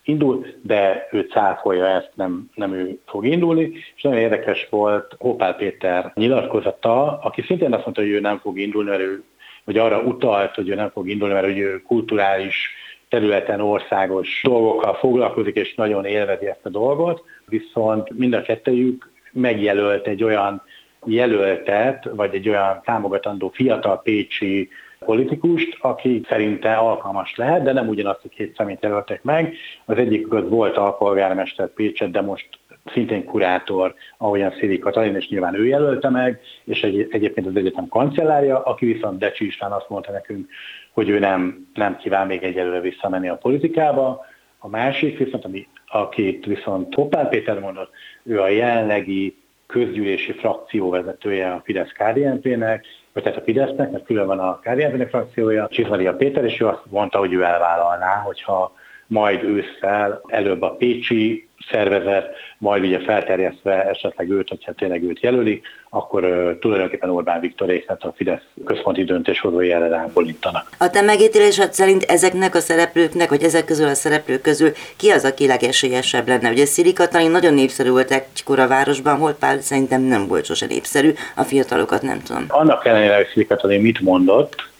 indul, 0.04 0.46
de 0.62 1.08
ő 1.10 1.20
cáfolja 1.30 1.86
ezt, 1.86 2.10
nem, 2.14 2.50
nem 2.54 2.72
ő 2.72 2.98
fog 3.06 3.26
indulni, 3.26 3.72
és 3.94 4.02
nagyon 4.02 4.18
érdekes 4.18 4.66
volt 4.70 5.16
Hopál 5.18 5.54
Péter 5.54 6.12
nyilatkozata, 6.14 7.18
aki 7.18 7.42
szintén 7.42 7.72
azt 7.72 7.84
mondta, 7.84 8.02
hogy 8.02 8.10
ő 8.10 8.20
nem 8.20 8.38
fog 8.38 8.58
indulni, 8.58 8.90
mert 8.90 9.02
ő, 9.02 9.22
vagy 9.64 9.78
arra 9.78 10.00
utalt, 10.00 10.54
hogy 10.54 10.68
ő 10.68 10.74
nem 10.74 10.90
fog 10.90 11.08
indulni, 11.08 11.34
mert 11.34 11.46
ő 11.46 11.82
kulturális 11.86 12.70
területen 13.08 13.60
országos 13.60 14.40
dolgokkal 14.42 14.94
foglalkozik, 14.94 15.56
és 15.56 15.74
nagyon 15.74 16.04
élvezi 16.04 16.46
ezt 16.46 16.66
a 16.66 16.68
dolgot, 16.68 17.24
viszont 17.46 18.10
mind 18.10 18.32
a 18.32 18.42
kettőjük 18.42 19.10
megjelölt 19.32 20.06
egy 20.06 20.24
olyan 20.24 20.62
jelöltet, 21.04 22.08
vagy 22.14 22.34
egy 22.34 22.48
olyan 22.48 22.80
támogatandó 22.84 23.50
fiatal 23.54 24.02
pécsi 24.02 24.68
politikust, 25.02 25.76
aki 25.80 26.22
szerinte 26.28 26.74
alkalmas 26.74 27.36
lehet, 27.36 27.62
de 27.62 27.72
nem 27.72 27.88
ugyanazt 27.88 28.24
a 28.24 28.28
két 28.28 28.56
szemét 28.56 28.82
jelöltek 28.82 29.22
meg. 29.22 29.54
Az 29.84 29.96
egyik 29.98 30.32
az 30.32 30.48
volt 30.48 30.76
a 30.76 30.92
polgármester 30.92 31.68
Pécset, 31.68 32.10
de 32.10 32.20
most 32.20 32.48
szintén 32.92 33.24
kurátor, 33.24 33.94
ahogyan 34.18 34.52
Szili 34.58 34.78
Katalin, 34.78 35.14
és 35.14 35.28
nyilván 35.28 35.54
ő 35.54 35.66
jelölte 35.66 36.08
meg, 36.08 36.40
és 36.64 36.82
egy, 36.82 37.06
egyébként 37.10 37.46
az 37.46 37.56
egyetem 37.56 37.88
kancellárja, 37.88 38.62
aki 38.62 38.86
viszont 38.86 39.18
Decsi 39.18 39.46
István 39.46 39.72
azt 39.72 39.88
mondta 39.88 40.12
nekünk, 40.12 40.48
hogy 40.92 41.08
ő 41.08 41.18
nem, 41.18 41.68
nem 41.74 41.96
kíván 41.96 42.26
még 42.26 42.42
egyelőre 42.42 42.80
visszamenni 42.80 43.28
a 43.28 43.36
politikába. 43.36 44.24
A 44.58 44.68
másik 44.68 45.18
viszont, 45.18 45.44
ami, 45.44 45.66
akit 45.86 46.44
viszont 46.44 46.94
Hoppál 46.94 47.28
Péter 47.28 47.58
mondott, 47.58 47.90
ő 48.22 48.40
a 48.40 48.48
jelenlegi 48.48 49.36
közgyűlési 49.66 50.32
frakció 50.32 50.90
vezetője 50.90 51.52
a 51.52 51.62
fidesz 51.64 51.92
kdnp 51.92 52.56
nek 52.56 52.86
vagy 53.12 53.22
tehát 53.22 53.38
a 53.38 53.42
Fidesznek, 53.42 53.90
mert 53.90 54.04
külön 54.04 54.26
van 54.26 54.38
a 54.38 54.58
kdnp 54.62 55.08
frakciója, 55.08 55.68
Csizmaria 55.68 56.14
Péter, 56.14 56.44
és 56.44 56.60
ő 56.60 56.66
azt 56.66 56.82
mondta, 56.90 57.18
hogy 57.18 57.32
ő 57.32 57.42
elvállalná, 57.42 58.14
hogyha 58.14 58.72
majd 59.12 59.42
ősszel 59.42 60.20
előbb 60.26 60.62
a 60.62 60.70
Pécsi 60.70 61.48
szervezet, 61.70 62.34
majd 62.58 62.84
ugye 62.84 63.00
felterjesztve 63.00 63.88
esetleg 63.88 64.30
őt, 64.30 64.48
hogyha 64.48 64.72
tényleg 64.72 65.02
őt 65.02 65.20
jelölik, 65.20 65.66
akkor 65.90 66.24
uh, 66.24 66.58
tulajdonképpen 66.58 67.10
Orbán 67.10 67.40
Viktorék, 67.40 67.86
tehát 67.86 68.02
a 68.02 68.12
Fidesz 68.16 68.42
központi 68.64 69.04
döntéshozói 69.04 69.72
ellen 69.72 69.94
elbolítanak. 69.94 70.70
A 70.78 70.90
te 70.90 71.00
megítélésed 71.00 71.72
szerint 71.72 72.02
ezeknek 72.02 72.54
a 72.54 72.60
szereplőknek, 72.60 73.28
vagy 73.28 73.42
ezek 73.42 73.64
közül 73.64 73.86
a 73.86 73.94
szereplők 73.94 74.40
közül 74.40 74.70
ki 74.96 75.10
az, 75.10 75.24
aki 75.24 75.46
legesélyesebb 75.46 76.28
lenne? 76.28 76.50
Ugye 76.50 76.64
Szili 76.64 76.92
Katalin 76.92 77.30
nagyon 77.30 77.54
népszerű 77.54 77.90
volt 77.90 78.10
egykor 78.10 78.58
a 78.58 78.68
városban, 78.68 79.16
hol 79.16 79.32
Pál 79.32 79.60
szerintem 79.60 80.02
nem 80.02 80.26
volt 80.26 80.44
sose 80.44 80.66
népszerű, 80.66 81.12
a 81.36 81.42
fiatalokat 81.42 82.02
nem 82.02 82.22
tudom. 82.22 82.44
Annak 82.48 82.86
ellenére, 82.86 83.16
hogy 83.16 83.26
Szili 83.32 83.46
Katalin 83.46 83.80
mit 83.80 84.00
mondott, 84.00 84.71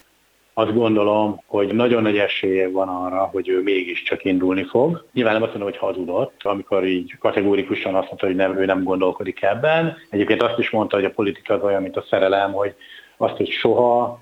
azt 0.54 0.74
gondolom, 0.74 1.42
hogy 1.46 1.74
nagyon 1.74 2.02
nagy 2.02 2.18
esélye 2.18 2.68
van 2.68 2.88
arra, 2.88 3.28
hogy 3.32 3.48
ő 3.48 3.62
mégiscsak 3.62 4.24
indulni 4.24 4.64
fog. 4.64 5.06
Nyilván 5.12 5.32
nem 5.32 5.42
azt 5.42 5.52
mondom, 5.52 5.70
hogy 5.70 5.80
hazudott, 5.80 6.40
amikor 6.42 6.86
így 6.86 7.16
kategórikusan 7.18 7.94
azt 7.94 8.06
mondta, 8.06 8.26
hogy 8.26 8.36
nem, 8.36 8.58
ő 8.58 8.64
nem 8.64 8.82
gondolkodik 8.82 9.42
ebben. 9.42 9.96
Egyébként 10.10 10.42
azt 10.42 10.58
is 10.58 10.70
mondta, 10.70 10.96
hogy 10.96 11.04
a 11.04 11.10
politika 11.10 11.54
az 11.54 11.62
olyan, 11.62 11.82
mint 11.82 11.96
a 11.96 12.04
szerelem, 12.10 12.52
hogy 12.52 12.74
azt, 13.16 13.36
hogy 13.36 13.48
soha, 13.48 14.20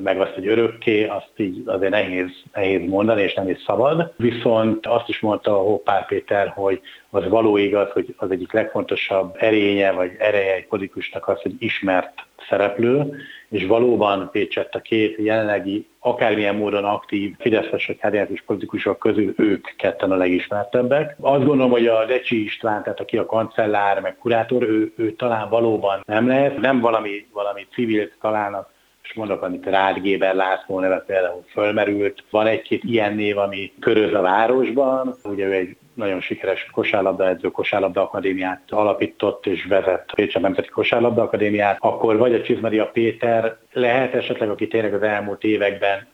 meg 0.00 0.20
azt, 0.20 0.34
hogy 0.34 0.46
örökké, 0.46 1.06
azt 1.06 1.32
így 1.36 1.62
azért 1.66 1.92
nehéz, 1.92 2.30
nehéz 2.52 2.88
mondani, 2.88 3.22
és 3.22 3.34
nem 3.34 3.48
is 3.48 3.62
szabad. 3.66 4.12
Viszont 4.16 4.86
azt 4.86 5.08
is 5.08 5.20
mondta 5.20 5.58
a 5.58 5.62
Hoppár 5.62 6.06
Péter, 6.06 6.48
hogy 6.48 6.80
az 7.10 7.28
való 7.28 7.56
igaz, 7.56 7.90
hogy 7.90 8.14
az 8.16 8.30
egyik 8.30 8.52
legfontosabb 8.52 9.36
erénye, 9.38 9.92
vagy 9.92 10.10
ereje 10.18 10.54
egy 10.54 10.66
politikusnak 10.66 11.28
az, 11.28 11.40
hogy 11.40 11.54
ismert 11.58 12.12
szereplő, 12.48 13.16
és 13.48 13.66
valóban 13.66 14.28
Pécsett 14.32 14.74
a 14.74 14.80
két 14.80 15.16
jelenlegi, 15.18 15.86
akármilyen 15.98 16.54
módon 16.54 16.84
aktív 16.84 17.34
fideszesek, 17.38 17.96
kárjátos 17.96 18.42
politikusok 18.46 18.98
közül 18.98 19.34
ők 19.36 19.66
ketten 19.76 20.10
a 20.10 20.16
legismertebbek. 20.16 21.16
Azt 21.20 21.44
gondolom, 21.44 21.70
hogy 21.70 21.86
a 21.86 22.04
Decsi 22.04 22.44
István, 22.44 22.82
tehát 22.82 23.00
aki 23.00 23.16
a 23.16 23.26
kancellár, 23.26 24.00
meg 24.00 24.16
kurátor, 24.16 24.62
ő, 24.62 24.92
ő 24.96 25.12
talán 25.12 25.48
valóban 25.48 26.00
nem 26.06 26.26
lehet, 26.26 26.60
nem 26.60 26.80
valami, 26.80 27.26
valami 27.32 27.66
civil 27.72 28.10
talán 28.20 28.66
és 29.08 29.14
mondok, 29.14 29.42
amit 29.42 29.66
Rád 29.66 30.00
Géber 30.00 30.34
László 30.34 30.80
neve 30.80 31.04
például 31.06 31.44
fölmerült. 31.50 32.24
Van 32.30 32.46
egy-két 32.46 32.84
ilyen 32.84 33.14
név, 33.14 33.38
ami 33.38 33.72
köröz 33.80 34.14
a 34.14 34.20
városban. 34.20 35.14
Ugye 35.24 35.46
ő 35.46 35.52
egy 35.52 35.76
nagyon 35.94 36.20
sikeres 36.20 36.66
kosárlabda 36.72 37.28
edző, 37.28 37.48
kosárlabda 37.48 38.02
akadémiát 38.02 38.62
alapított 38.68 39.46
és 39.46 39.64
vezet 39.64 40.12
Pécsen 40.14 40.42
Nemzeti 40.42 40.68
Kosárlabda 40.68 41.22
Akadémiát, 41.22 41.76
akkor 41.80 42.16
vagy 42.16 42.34
a 42.34 42.42
Csizmaria 42.42 42.86
Péter 42.86 43.56
lehet 43.72 44.14
esetleg, 44.14 44.50
aki 44.50 44.68
tényleg 44.68 44.94
az 44.94 45.02
elmúlt 45.02 45.44
években 45.44 46.06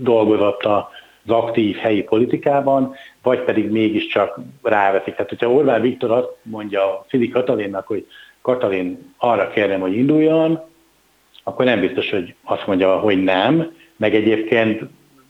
dolgozott 0.00 0.64
a 0.64 0.90
az 1.28 1.32
aktív 1.32 1.76
helyi 1.76 2.02
politikában, 2.02 2.94
vagy 3.22 3.40
pedig 3.40 3.70
mégiscsak 3.70 4.38
ráveszik. 4.62 5.14
Tehát, 5.14 5.28
hogyha 5.28 5.52
Orbán 5.52 5.80
Viktor 5.80 6.10
azt 6.10 6.28
mondja 6.42 7.04
Fili 7.08 7.28
Katalinnak, 7.28 7.86
hogy 7.86 8.06
Katalin 8.42 9.14
arra 9.16 9.48
kérem, 9.48 9.80
hogy 9.80 9.96
induljon, 9.96 10.60
akkor 11.48 11.64
nem 11.64 11.80
biztos, 11.80 12.10
hogy 12.10 12.34
azt 12.44 12.66
mondja, 12.66 12.98
hogy 12.98 13.22
nem, 13.22 13.72
meg 13.96 14.14
egyébként 14.14 14.82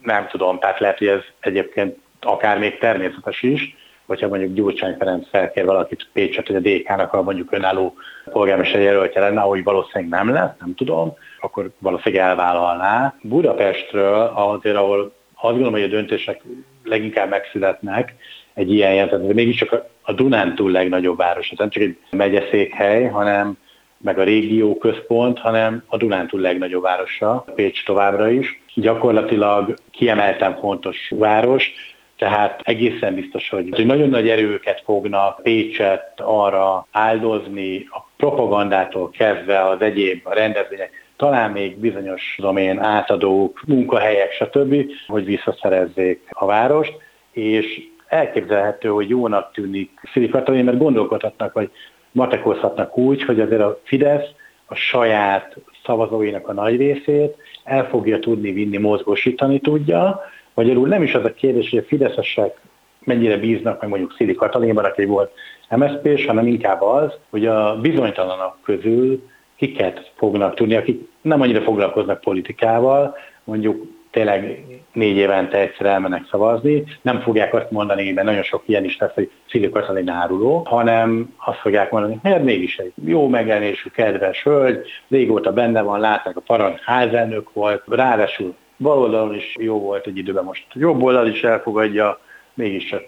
nem 0.03 0.27
tudom, 0.27 0.59
tehát 0.59 0.79
lehet, 0.79 0.97
hogy 0.97 1.07
ez 1.07 1.21
egyébként 1.39 1.97
akár 2.21 2.59
még 2.59 2.77
természetes 2.77 3.41
is, 3.41 3.75
hogyha 4.05 4.27
mondjuk 4.27 4.53
Gyurcsány 4.53 4.95
Ferenc 4.97 5.29
felkér 5.29 5.65
valakit 5.65 6.07
Pécset, 6.13 6.47
hogy 6.47 6.55
a 6.55 6.59
DK-nak 6.59 7.13
a 7.13 7.21
mondjuk 7.21 7.51
önálló 7.51 7.93
polgármester 8.31 8.81
jelöltje 8.81 9.21
lenne, 9.21 9.41
ahogy 9.41 9.63
valószínűleg 9.63 10.09
nem 10.09 10.33
lesz, 10.33 10.51
nem 10.59 10.75
tudom, 10.75 11.13
akkor 11.39 11.69
valószínűleg 11.79 12.25
elvállalná. 12.25 13.15
Budapestről 13.21 14.31
azért, 14.35 14.75
ahol 14.75 15.13
azt 15.33 15.53
gondolom, 15.53 15.73
hogy 15.73 15.83
a 15.83 15.87
döntések 15.87 16.41
leginkább 16.83 17.29
megszületnek 17.29 18.15
egy 18.53 18.71
ilyen 18.73 18.93
jelent, 18.93 19.33
mégiscsak 19.33 19.83
a 20.01 20.13
Dunántúl 20.13 20.71
legnagyobb 20.71 21.17
város, 21.17 21.49
nem 21.49 21.69
csak 21.69 21.83
egy 21.83 21.97
megyeszékhely, 22.09 23.07
hanem 23.07 23.57
meg 23.97 24.19
a 24.19 24.23
régió 24.23 24.77
központ, 24.77 25.39
hanem 25.39 25.83
a 25.87 25.97
Dunántúl 25.97 26.39
legnagyobb 26.39 26.81
városa, 26.81 27.45
Pécs 27.55 27.85
továbbra 27.85 28.29
is. 28.29 28.61
Gyakorlatilag 28.75 29.73
kiemelten 29.91 30.57
fontos 30.59 31.11
város, 31.15 31.71
tehát 32.17 32.61
egészen 32.63 33.15
biztos, 33.15 33.49
hogy, 33.49 33.69
hogy 33.71 33.85
nagyon 33.85 34.09
nagy 34.09 34.29
erőket 34.29 34.81
fognak 34.85 35.41
Pécset 35.43 36.13
arra 36.15 36.87
áldozni, 36.91 37.87
a 37.89 38.05
propagandától 38.17 39.09
kezdve 39.09 39.65
az 39.65 39.81
egyéb 39.81 40.19
a 40.23 40.33
rendezvények, 40.33 40.91
talán 41.17 41.51
még 41.51 41.77
bizonyos 41.77 42.37
domén 42.39 42.79
átadók, 42.79 43.61
munkahelyek, 43.67 44.31
stb., 44.31 44.85
hogy 45.07 45.25
visszaszerezzék 45.25 46.21
a 46.29 46.45
várost, 46.45 46.93
és 47.31 47.81
elképzelhető, 48.07 48.89
hogy 48.89 49.09
jónak 49.09 49.51
tűnik 49.53 49.91
Szili 50.13 50.29
Katalin, 50.29 50.63
mert 50.63 50.77
gondolkodhatnak, 50.77 51.53
vagy 51.53 51.71
matekozhatnak 52.11 52.97
úgy, 52.97 53.23
hogy 53.23 53.39
azért 53.39 53.61
a 53.61 53.79
Fidesz 53.83 54.29
a 54.65 54.75
saját 54.75 55.55
szavazóinak 55.85 56.47
a 56.47 56.53
nagy 56.53 56.75
részét 56.77 57.35
el 57.63 57.87
fogja 57.87 58.19
tudni 58.19 58.51
vinni, 58.51 58.77
mozgósítani 58.77 59.59
tudja, 59.59 60.21
Magyarul 60.57 60.87
nem 60.87 61.03
is 61.03 61.13
az 61.13 61.23
a 61.23 61.33
kérdés, 61.33 61.69
hogy 61.69 61.79
a 61.79 61.87
fideszesek 61.87 62.59
mennyire 62.99 63.37
bíznak, 63.37 63.81
meg 63.81 63.89
mondjuk 63.89 64.13
Szili 64.17 64.33
Katalinban, 64.33 64.85
aki 64.85 65.05
volt 65.05 65.31
MSZP-s, 65.69 66.25
hanem 66.25 66.47
inkább 66.47 66.81
az, 66.81 67.11
hogy 67.29 67.45
a 67.45 67.79
bizonytalanok 67.81 68.57
közül 68.63 69.23
kiket 69.55 70.11
fognak 70.15 70.55
tudni, 70.55 70.75
akik 70.75 71.07
nem 71.21 71.41
annyira 71.41 71.61
foglalkoznak 71.61 72.21
politikával, 72.21 73.15
mondjuk 73.43 73.85
tényleg 74.17 74.65
négy 74.93 75.17
évente 75.17 75.57
egyszer 75.57 75.85
elmennek 75.85 76.27
szavazni, 76.31 76.83
nem 77.01 77.19
fogják 77.19 77.53
azt 77.53 77.71
mondani, 77.71 78.11
mert 78.11 78.27
nagyon 78.27 78.43
sok 78.43 78.63
ilyen 78.65 78.83
is 78.83 78.97
lesz, 78.97 79.13
hogy 79.13 79.31
Szili 79.49 79.69
Katalin 79.69 80.09
áruló, 80.09 80.63
hanem 80.65 81.35
azt 81.37 81.57
fogják 81.57 81.91
mondani, 81.91 82.19
hát 82.23 82.43
mégis 82.43 82.77
egy 82.77 82.93
jó 83.05 83.27
megjelenésű, 83.27 83.89
kedves 83.89 84.43
hölgy, 84.43 84.87
régóta 85.07 85.53
benne 85.53 85.81
van, 85.81 85.99
látnak 85.99 86.37
a 86.37 86.41
parad 86.41 86.79
házelnök 86.85 87.53
volt, 87.53 87.83
ráadásul 87.87 88.55
bal 88.77 88.97
oldalon 88.97 89.35
is 89.35 89.55
jó 89.59 89.79
volt 89.79 90.07
egy 90.07 90.17
időben, 90.17 90.43
most 90.43 90.65
jobb 90.73 91.01
oldal 91.01 91.27
is 91.27 91.43
elfogadja, 91.43 92.19
mégiscsak 92.53 93.03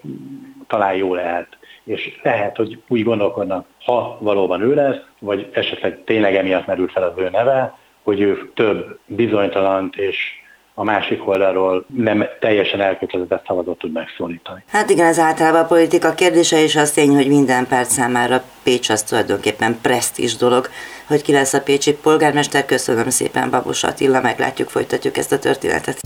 talán 0.67 0.95
jó 0.95 1.13
lehet. 1.13 1.47
És 1.83 2.19
lehet, 2.23 2.57
hogy 2.57 2.81
úgy 2.87 3.03
gondolkodnak, 3.03 3.65
ha 3.85 4.17
valóban 4.19 4.61
ő 4.61 4.73
lesz, 4.73 5.01
vagy 5.19 5.49
esetleg 5.53 6.03
tényleg 6.03 6.35
emiatt 6.35 6.65
merült 6.65 6.91
fel 6.91 7.03
az 7.03 7.13
ő 7.17 7.29
neve, 7.29 7.77
hogy 8.03 8.21
ő 8.21 8.51
több 8.53 8.99
bizonytalant 9.05 9.95
és 9.95 10.39
a 10.79 10.83
másik 10.83 11.27
oldalról 11.27 11.85
nem 11.95 12.25
teljesen 12.39 12.81
elkötelezett 12.81 13.45
szavazat 13.47 13.77
tud 13.77 13.91
megszólítani. 13.91 14.63
Hát 14.67 14.89
igen, 14.89 15.05
ez 15.05 15.19
általában 15.19 15.61
a 15.61 15.65
politika 15.65 16.13
kérdése, 16.13 16.63
és 16.63 16.75
az 16.75 16.91
tény, 16.91 17.15
hogy 17.15 17.27
minden 17.27 17.67
perc 17.67 17.91
számára 17.91 18.43
Pécs 18.63 18.89
az 18.89 19.03
tulajdonképpen 19.03 19.77
presztis 19.81 20.35
dolog, 20.35 20.69
hogy 21.07 21.21
ki 21.21 21.31
lesz 21.31 21.53
a 21.53 21.61
pécsi 21.61 21.93
polgármester. 21.93 22.65
Köszönöm 22.65 23.09
szépen, 23.09 23.49
Babos 23.49 23.83
Attila, 23.83 24.21
meglátjuk, 24.21 24.69
folytatjuk 24.69 25.17
ezt 25.17 25.31
a 25.31 25.39
történetet. 25.39 25.99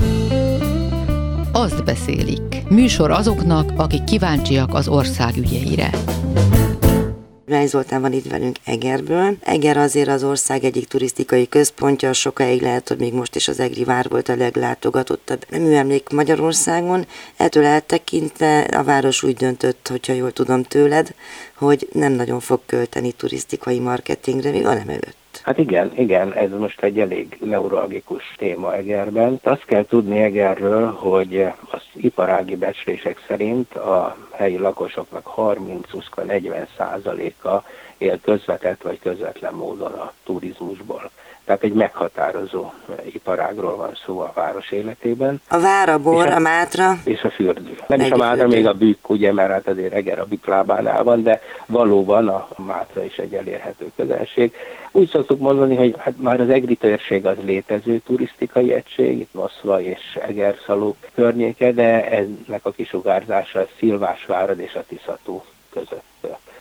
Azt 1.52 1.84
beszélik. 1.84 2.42
Műsor 2.70 3.12
azoknak, 3.12 3.70
akik 3.78 4.04
kíváncsiak 4.04 4.74
az 4.74 4.88
ország 4.88 5.38
ügyeire. 5.38 5.90
Ráj 7.54 7.68
Zoltán 7.68 8.02
van 8.02 8.14
itt 8.14 8.30
velünk 8.30 8.58
Egerből. 8.64 9.38
Eger 9.42 9.78
azért 9.78 10.10
az 10.10 10.24
ország 10.24 10.64
egyik 10.64 10.88
turisztikai 10.88 11.48
központja, 11.48 12.14
sokáig 12.14 12.62
lehet, 12.62 12.88
hogy 12.88 12.98
még 12.98 13.14
most 13.14 13.36
is 13.36 13.48
az 13.48 13.60
Egri 13.60 13.84
vár 13.84 14.10
volt 14.10 14.30
a 14.30 14.36
leglátogatottabb 14.36 15.46
műemlék 15.52 16.10
Magyarországon. 16.10 17.08
Ettől 17.38 17.66
eltekintve 17.66 18.60
a 18.60 18.84
város 18.84 19.24
úgy 19.24 19.36
döntött, 19.36 19.88
hogyha 19.88 20.14
jól 20.14 20.32
tudom 20.32 20.64
tőled, 20.64 21.14
hogy 21.56 21.88
nem 21.92 22.12
nagyon 22.12 22.40
fog 22.40 22.60
költeni 22.66 23.12
turisztikai 23.12 23.80
marketingre, 23.80 24.52
még 24.52 24.64
van 24.64 24.78
Hát 25.42 25.58
igen, 25.58 25.92
igen, 25.96 26.34
ez 26.34 26.52
most 26.52 26.84
egy 26.84 27.00
elég 27.00 27.38
neuralgikus 27.42 28.36
téma 28.38 28.76
Egerben. 28.76 29.40
Azt 29.44 29.66
kell 29.66 29.86
tudni 29.86 30.22
Egerről, 30.22 30.92
hogy 30.92 31.42
az 31.72 31.82
iparági 31.96 32.56
becslések 32.56 33.24
szerint 33.28 33.74
a 33.76 34.18
helyi 34.32 34.58
lakosoknak 34.58 35.34
30-40 35.36 36.68
százaléka 36.78 37.64
él 37.98 38.20
közvetett 38.22 38.82
vagy 38.82 39.00
közvetlen 39.00 39.54
módon 39.54 39.92
a 39.92 40.14
turizmusból. 40.24 41.12
Tehát 41.46 41.64
egy 41.64 41.74
meghatározó 41.74 42.72
iparágról 43.06 43.76
van 43.76 43.98
szó 44.06 44.20
a 44.20 44.32
város 44.36 44.72
életében. 44.72 45.42
A 45.50 45.60
vár, 45.60 45.90
a 45.90 46.00
bor, 46.00 46.28
a, 46.28 46.36
a 46.36 46.40
mátra. 46.40 46.94
És 47.04 47.22
a 47.22 47.30
fürdő. 47.30 47.78
Nem 47.88 48.00
is 48.00 48.12
a 48.12 48.18
mátra, 48.18 48.48
még 48.48 48.68
a 48.68 48.74
bükk, 48.74 49.10
ugye, 49.10 49.34
mert 49.34 49.52
hát 49.52 49.68
azért 49.68 49.94
Eger 49.94 50.20
a 50.20 50.26
bükk 50.26 50.46
lábánál 50.46 51.04
van, 51.04 51.24
de 51.24 51.42
valóban 51.66 52.28
a 52.28 52.48
mátra 52.56 53.04
is 53.04 53.18
egy 53.18 53.34
elérhető 53.34 53.92
közelség. 53.96 54.54
Úgy 54.92 55.10
szoktuk 55.10 55.40
mondani, 55.40 55.76
hogy 55.76 55.96
hát 55.98 56.14
már 56.18 56.40
az 56.40 56.50
Egri 56.50 56.76
térség 56.76 57.26
az 57.26 57.38
létező 57.46 57.98
turisztikai 57.98 58.74
egység, 58.74 59.20
itt 59.20 59.34
Moszva 59.34 59.82
és 59.82 60.20
Egerszaló 60.28 60.96
környéke, 61.14 61.72
de 61.72 62.10
ennek 62.10 62.66
a 62.66 62.72
kisugárzása 62.72 63.68
Szilvásvárad 63.78 64.60
és 64.60 64.74
a 64.74 64.84
Tiszató 64.88 65.46
között 65.70 66.04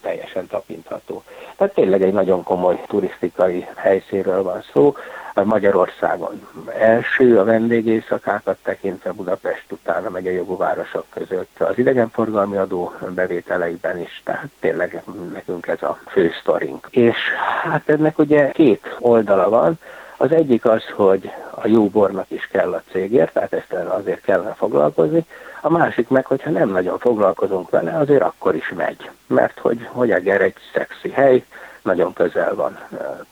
teljesen 0.02 0.46
tapintható. 0.46 1.22
Tehát 1.56 1.74
tényleg 1.74 2.02
egy 2.02 2.12
nagyon 2.12 2.42
komoly 2.42 2.80
turisztikai 2.86 3.66
helyszínről 3.74 4.42
van 4.42 4.62
szó. 4.72 4.94
Magyarországon 5.34 6.48
első 6.78 7.38
a 7.38 7.44
vendégészakákat 7.44 8.58
tekintve 8.62 9.12
Budapest 9.12 9.72
után 9.72 10.06
a 10.06 10.10
megyei 10.10 10.34
jogú 10.34 10.56
városok 10.56 11.06
között 11.10 11.60
az 11.60 11.78
idegenforgalmi 11.78 12.56
adó 12.56 12.92
bevételeiben 13.14 14.00
is, 14.00 14.20
tehát 14.24 14.48
tényleg 14.60 15.02
nekünk 15.32 15.66
ez 15.66 15.82
a 15.82 15.98
fő 16.06 16.32
sztorink. 16.40 16.86
És 16.90 17.16
hát 17.62 17.88
ennek 17.88 18.18
ugye 18.18 18.50
két 18.50 18.96
oldala 18.98 19.48
van, 19.48 19.78
az 20.22 20.32
egyik 20.32 20.64
az, 20.64 20.82
hogy 20.96 21.30
a 21.50 21.66
jó 21.66 21.88
bornak 21.88 22.30
is 22.30 22.48
kell 22.52 22.72
a 22.72 22.82
cégért, 22.90 23.32
tehát 23.32 23.52
ezt 23.52 23.72
azért 23.72 24.20
kellene 24.20 24.54
foglalkozni. 24.54 25.26
A 25.60 25.70
másik 25.70 26.08
meg, 26.08 26.26
hogyha 26.26 26.50
nem 26.50 26.68
nagyon 26.68 26.98
foglalkozunk 26.98 27.70
vele, 27.70 27.98
azért 27.98 28.22
akkor 28.22 28.54
is 28.54 28.72
megy. 28.76 29.10
Mert 29.26 29.58
hogy, 29.58 29.88
hogy 29.90 30.10
Eger 30.10 30.40
egy 30.40 30.54
szexi 30.72 31.10
hely, 31.10 31.44
nagyon 31.82 32.12
közel 32.12 32.54
van. 32.54 32.78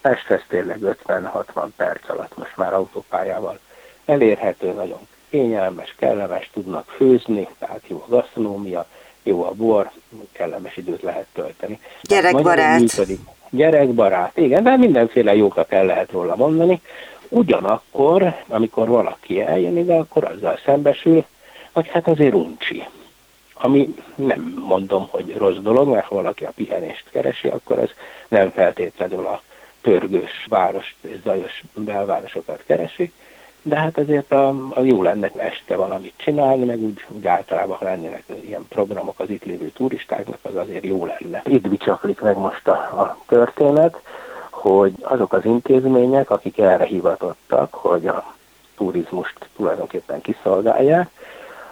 Pesthez 0.00 0.42
tényleg 0.48 0.79
50-60 1.07 1.66
perc 1.76 2.09
alatt 2.09 2.37
most 2.37 2.57
már 2.57 2.74
autópályával 2.74 3.59
elérhető, 4.05 4.72
nagyon 4.72 5.09
kényelmes, 5.29 5.94
kellemes, 5.98 6.50
tudnak 6.53 6.88
főzni, 6.88 7.48
tehát 7.59 7.83
jó 7.87 8.05
a 8.07 8.11
gasztronómia, 8.11 8.87
jó 9.22 9.44
a 9.44 9.50
bor, 9.50 9.90
kellemes 10.33 10.76
időt 10.76 11.03
lehet 11.03 11.26
tölteni. 11.33 11.81
Gyerekbarát. 12.03 13.07
Gyerekbarát, 13.50 14.36
igen, 14.36 14.62
de 14.62 14.76
mindenféle 14.76 15.36
jókat 15.36 15.72
el 15.72 15.84
lehet 15.84 16.10
róla 16.10 16.36
mondani. 16.36 16.80
Ugyanakkor, 17.28 18.34
amikor 18.48 18.88
valaki 18.88 19.40
eljön 19.40 19.76
ide, 19.76 19.94
akkor 19.94 20.24
azzal 20.24 20.58
szembesül, 20.64 21.24
hogy 21.72 21.88
hát 21.88 22.08
azért 22.08 22.34
uncsi. 22.34 22.84
Ami 23.54 23.94
nem 24.14 24.62
mondom, 24.66 25.08
hogy 25.10 25.36
rossz 25.36 25.56
dolog, 25.56 25.88
mert 25.88 26.06
ha 26.06 26.14
valaki 26.14 26.44
a 26.44 26.52
pihenést 26.54 27.04
keresi, 27.10 27.48
akkor 27.48 27.78
ez 27.78 27.90
nem 28.28 28.50
feltétlenül 28.50 29.26
a 29.26 29.42
pörgős 29.80 30.46
város 30.48 30.96
zajos 31.24 31.62
belvárosokat 31.74 32.62
keresi, 32.66 33.12
de 33.62 33.77
hát 33.77 33.99
azért 33.99 34.33
a, 34.33 34.49
a 34.49 34.81
jó 34.81 35.03
lenne 35.03 35.31
este 35.37 35.77
valamit 35.77 36.12
csinálni, 36.16 36.64
meg 36.64 36.79
úgy, 36.79 37.05
úgy 37.09 37.27
általában, 37.27 37.77
ha 37.77 37.85
lennének 37.85 38.23
ilyen 38.44 38.66
programok 38.68 39.20
az 39.20 39.31
itt 39.31 39.44
lévő 39.44 39.68
turistáknak, 39.68 40.38
az 40.42 40.57
azért 40.57 40.85
jó 40.85 41.07
lenne. 41.07 41.42
Itt 41.46 41.68
bicsaklik 41.68 42.20
meg 42.20 42.37
most 42.37 42.68
a, 42.68 42.73
a 42.73 43.18
történet, 43.27 44.01
hogy 44.51 44.92
azok 45.01 45.33
az 45.33 45.44
intézmények, 45.44 46.31
akik 46.31 46.59
erre 46.59 46.85
hivatottak, 46.85 47.75
hogy 47.75 48.07
a 48.07 48.35
turizmust 48.77 49.49
tulajdonképpen 49.57 50.20
kiszolgálják, 50.20 51.09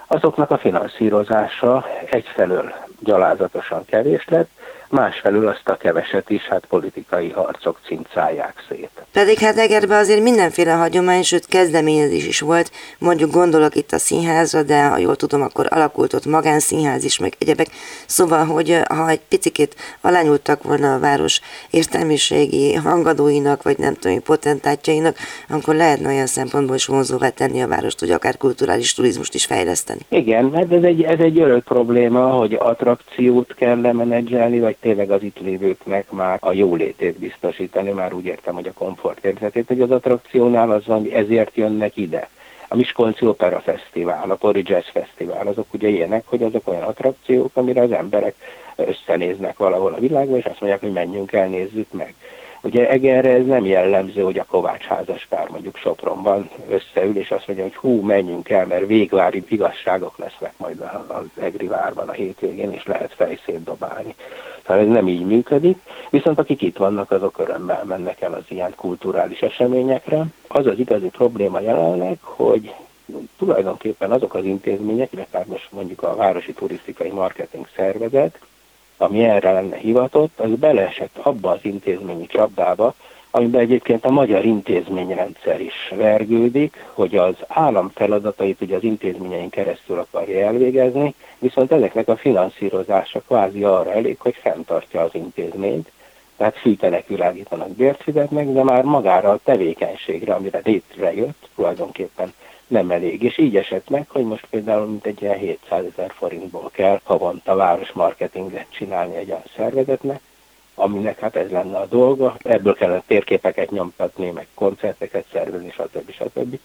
azoknak 0.06 0.50
a 0.50 0.58
finanszírozása 0.58 1.86
egyfelől 2.10 2.72
gyalázatosan 3.00 3.84
kevés 3.84 4.28
lett, 4.28 4.50
másfelől 4.90 5.48
azt 5.48 5.68
a 5.68 5.76
keveset 5.76 6.30
is 6.30 6.42
hát 6.42 6.66
politikai 6.68 7.30
harcok 7.30 7.78
cincálják 7.86 8.64
szét. 8.68 8.90
Pedig 9.12 9.38
hát 9.38 9.56
Egerbe 9.56 9.96
azért 9.96 10.22
mindenféle 10.22 10.72
hagyomány, 10.72 11.22
sőt 11.22 11.46
kezdeményezés 11.46 12.26
is 12.26 12.40
volt, 12.40 12.70
mondjuk 12.98 13.30
gondolok 13.30 13.74
itt 13.74 13.92
a 13.92 13.98
színházra, 13.98 14.62
de 14.62 14.88
ha 14.88 14.98
jól 14.98 15.16
tudom, 15.16 15.42
akkor 15.42 15.66
alakult 15.70 16.12
ott 16.12 16.26
magánszínház 16.26 17.04
is, 17.04 17.18
meg 17.18 17.32
egyebek. 17.38 17.66
Szóval, 18.06 18.44
hogy 18.44 18.80
ha 18.88 19.08
egy 19.08 19.20
picikét 19.28 19.74
alányultak 20.00 20.62
volna 20.62 20.94
a 20.94 20.98
város 20.98 21.40
értelmiségi 21.70 22.74
hangadóinak, 22.74 23.62
vagy 23.62 23.78
nem 23.78 23.94
tudom, 23.94 24.22
potentátjainak, 24.22 25.16
akkor 25.48 25.74
lehetne 25.74 26.08
olyan 26.08 26.26
szempontból 26.26 26.76
is 26.76 26.86
vonzóvá 26.86 27.28
tenni 27.28 27.62
a 27.62 27.68
várost, 27.68 28.00
hogy 28.00 28.10
akár 28.10 28.36
kulturális 28.36 28.94
turizmust 28.94 29.34
is 29.34 29.44
fejleszteni. 29.44 30.00
Igen, 30.08 30.44
mert 30.44 30.72
ez 30.72 30.82
egy, 30.82 31.02
ez 31.02 31.18
egy 31.18 31.40
örök 31.40 31.64
probléma, 31.64 32.30
hogy 32.30 32.56
attrakciót 32.58 33.54
kell 33.54 33.80
lemenedzselni, 33.80 34.60
vagy 34.60 34.76
tényleg 34.80 35.10
az 35.10 35.22
itt 35.22 35.38
lévőknek 35.38 36.10
már 36.10 36.38
a 36.40 36.52
jólétét 36.52 37.18
biztosítani, 37.18 37.90
már 37.90 38.12
úgy 38.12 38.24
értem, 38.24 38.54
hogy 38.54 38.66
a 38.66 38.72
komfortérzetét, 38.72 39.66
hogy 39.66 39.80
az 39.80 39.90
attrakciónál 39.90 40.70
az 40.70 40.86
van, 40.86 41.08
ezért 41.12 41.56
jönnek 41.56 41.96
ide. 41.96 42.28
A 42.68 42.76
Miskolci 42.76 43.26
Opera 43.26 43.60
Fesztivál, 43.60 44.30
a 44.30 44.34
Pori 44.34 44.62
Jazz 44.66 44.86
Fesztivál, 44.92 45.46
azok 45.46 45.74
ugye 45.74 45.88
ilyenek, 45.88 46.22
hogy 46.26 46.42
azok 46.42 46.68
olyan 46.68 46.82
attrakciók, 46.82 47.50
amire 47.54 47.80
az 47.82 47.92
emberek 47.92 48.34
összenéznek 48.76 49.58
valahol 49.58 49.92
a 49.92 50.00
világban, 50.00 50.38
és 50.38 50.44
azt 50.44 50.60
mondják, 50.60 50.80
hogy 50.82 50.92
menjünk 50.92 51.32
el, 51.32 51.48
nézzük 51.48 51.92
meg. 51.92 52.14
Ugye 52.62 52.88
Egerre 52.88 53.30
ez 53.30 53.46
nem 53.46 53.64
jellemző, 53.64 54.22
hogy 54.22 54.38
a 54.38 54.44
Kovács 54.44 54.84
házaspár 54.84 55.48
mondjuk 55.48 55.76
Sopronban 55.76 56.50
összeül, 56.68 57.16
és 57.16 57.30
azt 57.30 57.46
mondja, 57.46 57.64
hogy 57.64 57.76
hú, 57.76 58.00
menjünk 58.00 58.48
el, 58.48 58.66
mert 58.66 58.86
végvári 58.86 59.44
igazságok 59.48 60.18
lesznek 60.18 60.52
majd 60.56 60.80
az 61.06 61.42
Egri 61.42 61.66
várban 61.66 62.08
a 62.08 62.12
hétvégén, 62.12 62.72
és 62.72 62.86
lehet 62.86 63.14
fejszét 63.14 63.62
dobálni. 63.62 64.14
Tehát 64.62 64.82
ez 64.82 64.88
nem 64.88 65.08
így 65.08 65.26
működik, 65.26 65.78
viszont 66.10 66.38
akik 66.38 66.62
itt 66.62 66.76
vannak, 66.76 67.10
azok 67.10 67.38
örömmel 67.38 67.84
mennek 67.84 68.20
el 68.20 68.32
az 68.32 68.44
ilyen 68.48 68.74
kulturális 68.76 69.40
eseményekre. 69.40 70.24
Az 70.48 70.66
az 70.66 70.78
igazi 70.78 71.08
probléma 71.08 71.60
jelenleg, 71.60 72.16
hogy 72.20 72.74
tulajdonképpen 73.38 74.12
azok 74.12 74.34
az 74.34 74.44
intézmények, 74.44 75.12
illetve 75.12 75.44
most 75.46 75.68
mondjuk 75.72 76.02
a 76.02 76.16
Városi 76.16 76.52
Turisztikai 76.52 77.10
Marketing 77.10 77.68
Szervezet, 77.76 78.38
ami 78.98 79.24
erre 79.24 79.52
lenne 79.52 79.76
hivatott, 79.76 80.40
az 80.40 80.50
beleesett 80.50 81.18
abba 81.22 81.50
az 81.50 81.58
intézményi 81.62 82.26
csapdába, 82.26 82.94
amiben 83.30 83.60
egyébként 83.60 84.04
a 84.04 84.10
magyar 84.10 84.44
intézményrendszer 84.44 85.60
is 85.60 85.92
vergődik, 85.96 86.84
hogy 86.92 87.16
az 87.16 87.34
állam 87.46 87.90
feladatait 87.94 88.60
ugye 88.60 88.76
az 88.76 88.82
intézményeink 88.82 89.50
keresztül 89.50 89.98
akarja 89.98 90.46
elvégezni, 90.46 91.14
viszont 91.38 91.72
ezeknek 91.72 92.08
a 92.08 92.16
finanszírozása 92.16 93.20
kvázi 93.20 93.64
arra 93.64 93.92
elég, 93.92 94.16
hogy 94.18 94.34
fenntartja 94.40 95.00
az 95.00 95.14
intézményt, 95.14 95.90
tehát 96.36 96.58
fűtenek, 96.58 97.06
világítanak, 97.06 97.68
bért 97.68 98.02
fizetnek, 98.02 98.52
de 98.52 98.62
már 98.62 98.84
magára 98.84 99.30
a 99.30 99.40
tevékenységre, 99.44 100.34
amire 100.34 100.60
létrejött, 100.64 101.48
tulajdonképpen 101.54 102.32
nem 102.68 102.90
elég. 102.90 103.22
És 103.22 103.38
így 103.38 103.56
esett 103.56 103.88
meg, 103.88 104.06
hogy 104.08 104.24
most 104.24 104.46
például 104.50 104.86
mint 104.86 105.06
egy 105.06 105.22
ilyen 105.22 105.38
700 105.38 105.84
ezer 105.84 106.12
forintból 106.16 106.70
kell 106.72 107.00
havonta 107.02 107.54
városmarketinget 107.54 108.66
csinálni 108.68 109.16
egy 109.16 109.30
olyan 109.30 109.42
szervezetnek, 109.56 110.20
aminek 110.74 111.18
hát 111.18 111.36
ez 111.36 111.50
lenne 111.50 111.76
a 111.78 111.86
dolga. 111.86 112.36
Ebből 112.42 112.74
kellene 112.74 113.02
térképeket 113.06 113.70
nyomtatni, 113.70 114.30
meg 114.30 114.46
koncerteket 114.54 115.24
szervezni, 115.32 115.70
stb. 115.70 116.10
stb. 116.10 116.58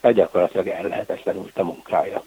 tehát 0.00 0.16
gyakorlatilag 0.16 0.66
ellehetetlenült 0.66 1.58
a 1.58 1.64
munkája. 1.64 2.22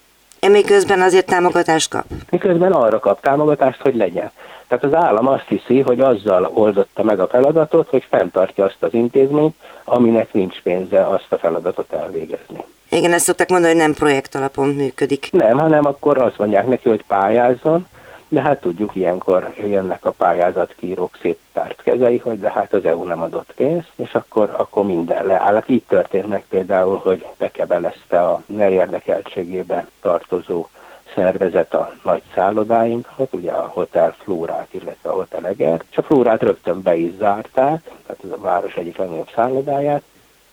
Miközben 0.49 1.01
azért 1.01 1.25
támogatást 1.25 1.89
kap? 1.89 2.05
Miközben 2.29 2.71
arra 2.71 2.99
kap 2.99 3.21
támogatást, 3.21 3.81
hogy 3.81 3.95
legyen. 3.95 4.31
Tehát 4.67 4.83
az 4.83 4.93
állam 4.93 5.27
azt 5.27 5.47
hiszi, 5.47 5.79
hogy 5.79 5.99
azzal 5.99 6.51
oldotta 6.53 7.03
meg 7.03 7.19
a 7.19 7.27
feladatot, 7.27 7.89
hogy 7.89 8.05
fenntartja 8.09 8.65
azt 8.65 8.83
az 8.83 8.93
intézményt, 8.93 9.55
aminek 9.83 10.33
nincs 10.33 10.61
pénze 10.61 11.07
azt 11.07 11.31
a 11.31 11.37
feladatot 11.37 11.93
elvégezni. 11.93 12.63
Igen, 12.95 13.13
ezt 13.13 13.25
szokták 13.25 13.49
mondani, 13.49 13.73
hogy 13.73 13.81
nem 13.81 13.93
projekt 13.93 14.35
alapon 14.35 14.67
működik. 14.67 15.31
Nem, 15.31 15.57
hanem 15.57 15.85
akkor 15.85 16.17
azt 16.17 16.37
mondják 16.37 16.67
neki, 16.67 16.89
hogy 16.89 17.03
pályázzon, 17.07 17.87
de 18.27 18.41
hát 18.41 18.61
tudjuk, 18.61 18.95
ilyenkor 18.95 19.53
jönnek 19.57 20.05
a 20.05 20.11
pályázatkírók 20.11 21.17
szép 21.21 21.37
kezei, 21.83 22.17
hogy 22.17 22.39
de 22.39 22.51
hát 22.51 22.73
az 22.73 22.85
EU 22.85 23.03
nem 23.03 23.21
adott 23.21 23.53
pénzt, 23.55 23.91
és 23.95 24.13
akkor, 24.13 24.53
akkor 24.57 24.85
minden 24.85 25.25
leáll. 25.25 25.63
Így 25.67 25.83
történt 25.87 26.27
meg 26.27 26.43
például, 26.49 26.97
hogy 27.03 27.25
bekebelezte 27.37 28.21
a 28.21 28.41
ne 28.45 28.69
érdekeltségében 28.69 29.87
tartozó 30.01 30.67
szervezet 31.15 31.73
a 31.73 31.93
nagy 32.03 32.21
szállodáinkat, 32.33 33.33
ugye 33.33 33.51
a 33.51 33.69
Hotel 33.73 34.15
Flórát, 34.23 34.67
illetve 34.71 35.09
a 35.09 35.13
Hotel 35.13 35.47
Eger, 35.47 35.83
és 35.91 35.97
a 35.97 36.03
Flórát 36.03 36.41
rögtön 36.41 36.81
be 36.81 36.95
is 36.95 37.11
zárták, 37.17 37.81
tehát 38.05 38.23
a 38.31 38.41
város 38.41 38.75
egyik 38.75 38.97
legnagyobb 38.97 39.29
szállodáját, 39.35 40.03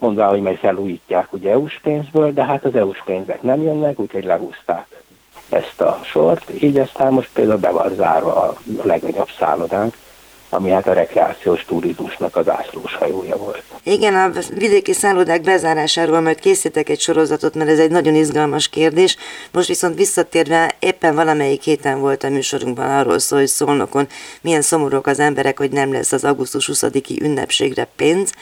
mondva, 0.00 0.26
hogy 0.26 0.40
majd 0.40 0.58
felújítják 0.58 1.32
ugye 1.32 1.50
EU-s 1.50 1.80
pénzből, 1.82 2.32
de 2.32 2.44
hát 2.44 2.64
az 2.64 2.74
EU-s 2.74 3.02
pénzek 3.04 3.42
nem 3.42 3.62
jönnek, 3.62 3.98
úgyhogy 3.98 4.24
lehúzták 4.24 4.86
ezt 5.48 5.80
a 5.80 6.00
sort, 6.04 6.62
így 6.62 6.78
aztán 6.78 7.12
most 7.12 7.30
például 7.32 7.58
be 7.58 7.70
van 7.70 7.94
zárva 7.94 8.42
a 8.42 8.56
legnagyobb 8.82 9.28
szállodánk, 9.38 9.94
ami 10.52 10.70
hát 10.70 10.86
a 10.86 10.92
rekreációs 10.92 11.64
turizmusnak 11.64 12.36
az 12.36 12.48
ászlós 12.48 12.94
hajója 12.94 13.36
volt. 13.36 13.62
Igen, 13.82 14.14
a 14.14 14.30
vidéki 14.54 14.92
szállodák 14.92 15.42
bezárásáról 15.42 16.20
majd 16.20 16.40
készítek 16.40 16.88
egy 16.88 17.00
sorozatot, 17.00 17.54
mert 17.54 17.70
ez 17.70 17.78
egy 17.78 17.90
nagyon 17.90 18.14
izgalmas 18.14 18.68
kérdés. 18.68 19.16
Most 19.52 19.68
viszont 19.68 19.96
visszatérve, 19.96 20.74
éppen 20.78 21.14
valamelyik 21.14 21.62
héten 21.62 22.00
volt 22.00 22.24
a 22.24 22.28
műsorunkban 22.28 22.90
arról 22.90 23.18
szó, 23.18 23.36
hogy 23.36 23.46
szólnokon 23.46 24.06
milyen 24.40 24.62
szomorúak 24.62 25.06
az 25.06 25.18
emberek, 25.18 25.58
hogy 25.58 25.70
nem 25.70 25.92
lesz 25.92 26.12
az 26.12 26.24
augusztus 26.24 26.70
20-i 26.72 27.22
ünnepségre 27.22 27.88
pénz 27.96 28.32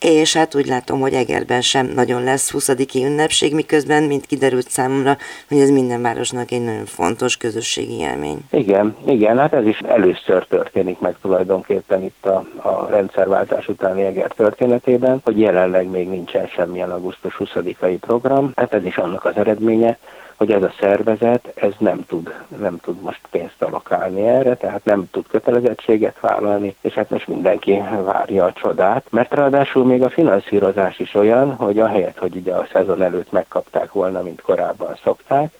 és 0.00 0.36
hát 0.36 0.54
úgy 0.54 0.66
látom, 0.66 1.00
hogy 1.00 1.12
Egerben 1.12 1.60
sem 1.60 1.86
nagyon 1.94 2.22
lesz 2.22 2.50
20. 2.50 2.70
ünnepség, 2.94 3.54
miközben, 3.54 4.02
mint 4.02 4.26
kiderült 4.26 4.68
számomra, 4.68 5.16
hogy 5.48 5.58
ez 5.58 5.70
minden 5.70 6.02
városnak 6.02 6.50
egy 6.50 6.64
nagyon 6.64 6.84
fontos 6.84 7.36
közösségi 7.36 7.98
élmény. 7.98 8.38
Igen, 8.50 8.96
igen, 9.06 9.38
hát 9.38 9.52
ez 9.52 9.66
is 9.66 9.78
először 9.78 10.46
történik 10.46 10.98
meg 10.98 11.16
tulajdonképpen 11.20 12.02
itt 12.02 12.26
a, 12.26 12.44
a 12.56 12.86
rendszerváltás 12.90 13.68
utáni 13.68 14.02
Eger 14.04 14.30
történetében, 14.30 15.20
hogy 15.24 15.40
jelenleg 15.40 15.90
még 15.90 16.08
nincsen 16.08 16.46
semmilyen 16.46 16.90
augusztus 16.90 17.36
20-ai 17.38 17.96
program, 18.00 18.52
hát 18.56 18.74
ez 18.74 18.84
is 18.84 18.96
annak 18.96 19.24
az 19.24 19.36
eredménye, 19.36 19.98
hogy 20.36 20.50
ez 20.50 20.62
a 20.62 20.72
szervezet 20.80 21.52
ez 21.54 21.72
nem 21.78 22.04
tud, 22.06 22.34
nem 22.58 22.78
tud 22.78 23.00
most 23.00 23.20
pénzt 23.30 23.62
alokálni 23.62 24.26
erre, 24.26 24.56
tehát 24.56 24.84
nem 24.84 25.08
tud 25.10 25.26
kötelezettséget 25.26 26.20
vállalni, 26.20 26.76
és 26.80 26.92
hát 26.92 27.10
most 27.10 27.28
mindenki 27.28 27.82
várja 28.04 28.44
a 28.44 28.52
csodát, 28.52 29.06
mert 29.10 29.34
ráadásul 29.34 29.84
még 29.84 30.02
a 30.02 30.10
finanszírozás 30.10 30.98
is 30.98 31.14
olyan, 31.14 31.54
hogy 31.54 31.78
ahelyett, 31.78 32.18
hogy 32.18 32.36
ugye 32.36 32.54
a 32.54 32.66
szezon 32.72 33.02
előtt 33.02 33.32
megkapták 33.32 33.92
volna, 33.92 34.22
mint 34.22 34.40
korábban 34.40 34.96
szokták, 35.02 35.52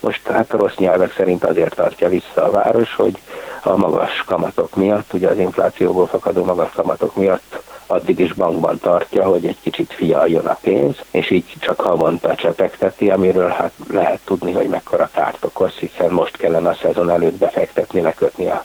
most 0.00 0.28
hát 0.28 0.52
a 0.52 0.56
rossz 0.56 0.76
nyelvek 0.76 1.12
szerint 1.12 1.44
azért 1.44 1.74
tartja 1.74 2.08
vissza 2.08 2.44
a 2.44 2.50
város, 2.50 2.94
hogy 2.94 3.18
a 3.62 3.76
magas 3.76 4.22
kamatok 4.26 4.76
miatt, 4.76 5.12
ugye 5.12 5.28
az 5.28 5.38
inflációból 5.38 6.06
fakadó 6.06 6.44
magas 6.44 6.70
kamatok 6.72 7.16
miatt 7.16 7.62
addig 7.90 8.18
is 8.18 8.32
bankban 8.32 8.78
tartja, 8.78 9.24
hogy 9.24 9.46
egy 9.46 9.60
kicsit 9.60 9.92
fialjon 9.92 10.46
a 10.46 10.58
pénz, 10.60 10.96
és 11.10 11.30
így 11.30 11.54
csak 11.60 11.80
havonta 11.80 12.34
csepegteti, 12.34 13.10
amiről 13.10 13.48
hát 13.48 13.72
lehet 13.90 14.20
tudni, 14.24 14.52
hogy 14.52 14.68
mekkora 14.68 15.10
kárt 15.14 15.44
okoz, 15.44 15.72
hiszen 15.72 16.10
most 16.10 16.36
kellene 16.36 16.68
a 16.68 16.74
szezon 16.82 17.10
előtt 17.10 17.36
befektetni, 17.36 18.00
lekötni 18.00 18.46
a 18.46 18.64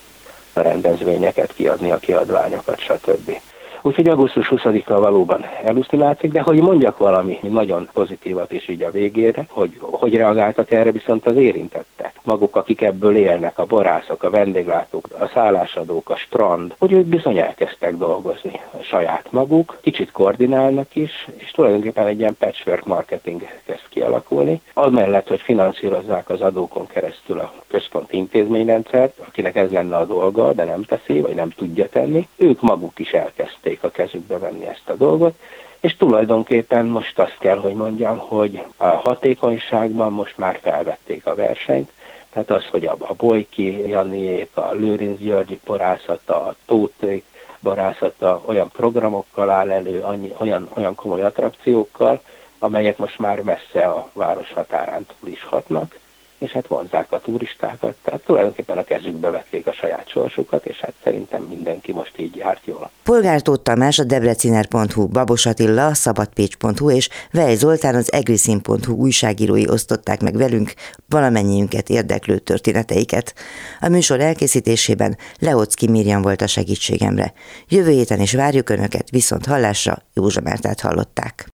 rendezvényeket, 0.54 1.54
kiadni 1.54 1.91
a 1.91 1.98
kiadványokat, 1.98 2.80
stb. 2.80 3.39
Úgyhogy 3.86 4.08
augusztus 4.08 4.48
20-a 4.52 5.00
valóban 5.00 5.46
elúszni 5.63 5.98
látszik, 5.98 6.32
de 6.32 6.41
hogy 6.41 6.62
mondjak 6.62 6.98
valami 6.98 7.39
nagyon 7.41 7.89
pozitívat 7.93 8.52
is 8.52 8.67
így 8.67 8.82
a 8.82 8.91
végére, 8.91 9.46
hogy 9.50 9.78
hogy 9.80 10.15
reagáltak 10.15 10.72
erre 10.72 10.91
viszont 10.91 11.26
az 11.26 11.36
érintettek. 11.36 12.12
Maguk, 12.23 12.55
akik 12.55 12.81
ebből 12.81 13.15
élnek, 13.15 13.59
a 13.59 13.65
borászok, 13.65 14.23
a 14.23 14.29
vendéglátók, 14.29 15.07
a 15.19 15.27
szállásadók, 15.33 16.09
a 16.09 16.15
strand, 16.15 16.75
hogy 16.79 16.91
ők 16.91 17.05
bizony 17.05 17.38
elkezdtek 17.38 17.95
dolgozni 17.97 18.59
saját 18.81 19.31
maguk, 19.31 19.77
kicsit 19.81 20.12
koordinálnak 20.12 20.95
is, 20.95 21.27
és 21.36 21.51
tulajdonképpen 21.51 22.07
egy 22.07 22.19
ilyen 22.19 22.38
patchwork 22.39 22.86
marketing 22.86 23.47
kezd 23.65 23.88
kialakulni. 23.89 24.62
Amellett, 24.73 25.27
hogy 25.27 25.41
finanszírozzák 25.41 26.29
az 26.29 26.41
adókon 26.41 26.88
keresztül 26.88 27.39
a 27.39 27.53
központi 27.67 28.17
intézményrendszert, 28.17 29.19
akinek 29.27 29.55
ez 29.55 29.71
lenne 29.71 29.97
a 29.97 30.05
dolga, 30.05 30.53
de 30.53 30.63
nem 30.63 30.83
teszi, 30.83 31.19
vagy 31.19 31.36
nem 31.36 31.49
tudja 31.49 31.89
tenni, 31.89 32.27
ők 32.36 32.62
maguk 32.62 32.99
is 32.99 33.12
elkezdték 33.12 33.83
a 33.83 33.91
kezükbe 33.91 34.38
venni 34.38 34.65
ezt 34.65 34.89
a 34.89 34.95
dolgot, 34.95 35.36
és 35.79 35.95
tulajdonképpen 35.95 36.86
most 36.86 37.19
azt 37.19 37.38
kell, 37.39 37.57
hogy 37.57 37.73
mondjam, 37.73 38.17
hogy 38.17 38.63
a 38.77 38.86
hatékonyságban 38.86 40.12
most 40.12 40.38
már 40.38 40.59
felvették 40.62 41.25
a 41.25 41.36
versenyt, 41.36 41.91
tehát 42.34 42.52
az, 42.52 42.65
hogy 42.72 42.86
a, 42.86 42.96
a 43.00 43.13
Bojki 43.13 43.88
Janiék, 43.88 44.50
a 44.54 44.72
Lőrinc 44.72 45.19
Györgyi 45.19 45.60
borászata, 45.65 46.46
a 46.46 46.56
Tóték 46.65 47.24
borászata 47.60 48.41
olyan 48.46 48.69
programokkal 48.69 49.50
áll 49.50 49.72
elő, 49.72 50.02
annyi, 50.02 50.34
olyan, 50.38 50.69
olyan 50.76 50.96
komoly 50.96 51.22
attrakciókkal, 51.22 52.22
amelyek 52.60 52.98
most 52.98 53.19
már 53.19 53.41
messze 53.41 53.86
a 53.86 54.10
város 54.13 54.54
határán 54.54 55.06
túl 55.06 55.30
is 55.30 55.43
hatnak, 55.43 56.00
és 56.43 56.51
hát 56.51 56.67
vonzák 56.67 57.12
a 57.12 57.19
turistákat, 57.19 57.95
tehát 58.03 58.21
tulajdonképpen 58.25 58.77
a 58.77 58.84
kezükbe 58.84 59.29
vették 59.29 59.67
a 59.67 59.73
saját 59.73 60.10
sorsukat, 60.10 60.65
és 60.65 60.79
hát 60.79 60.93
szerintem 61.03 61.41
mindenki 61.41 61.91
most 61.91 62.13
így 62.17 62.36
járt 62.36 62.65
jól. 62.65 62.89
Polgár 63.03 63.41
Tóth 63.41 63.63
Tamás 63.63 63.99
a 63.99 64.03
debreciner.hu, 64.03 65.08
Babos 65.08 65.45
Attila, 65.45 65.93
szabadpécs.hu 65.93 66.91
és 66.91 67.10
Vej 67.32 67.56
Zoltán 67.56 67.95
az 67.95 68.12
egriszin.hu 68.12 68.93
újságírói 68.93 69.69
osztották 69.69 70.21
meg 70.21 70.38
velünk 70.38 70.73
valamennyiünket 71.10 71.89
érdeklő 71.89 72.38
történeteiket. 72.38 73.34
A 73.79 73.88
műsor 73.88 74.19
elkészítésében 74.19 75.17
Leocki 75.39 75.89
Mirjam 75.89 76.21
volt 76.21 76.41
a 76.41 76.47
segítségemre. 76.47 77.34
Jövő 77.67 77.91
héten 77.91 78.21
is 78.21 78.34
várjuk 78.34 78.69
Önöket, 78.69 79.10
viszont 79.10 79.45
hallásra 79.45 79.97
Józsa 80.13 80.41
Mártát 80.41 80.79
hallották. 80.79 81.51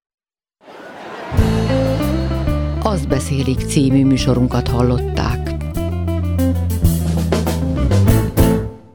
Azt 2.82 3.08
beszélik 3.08 3.60
című 3.60 4.06
műsorunkat 4.06 4.68
hallották. 4.68 5.39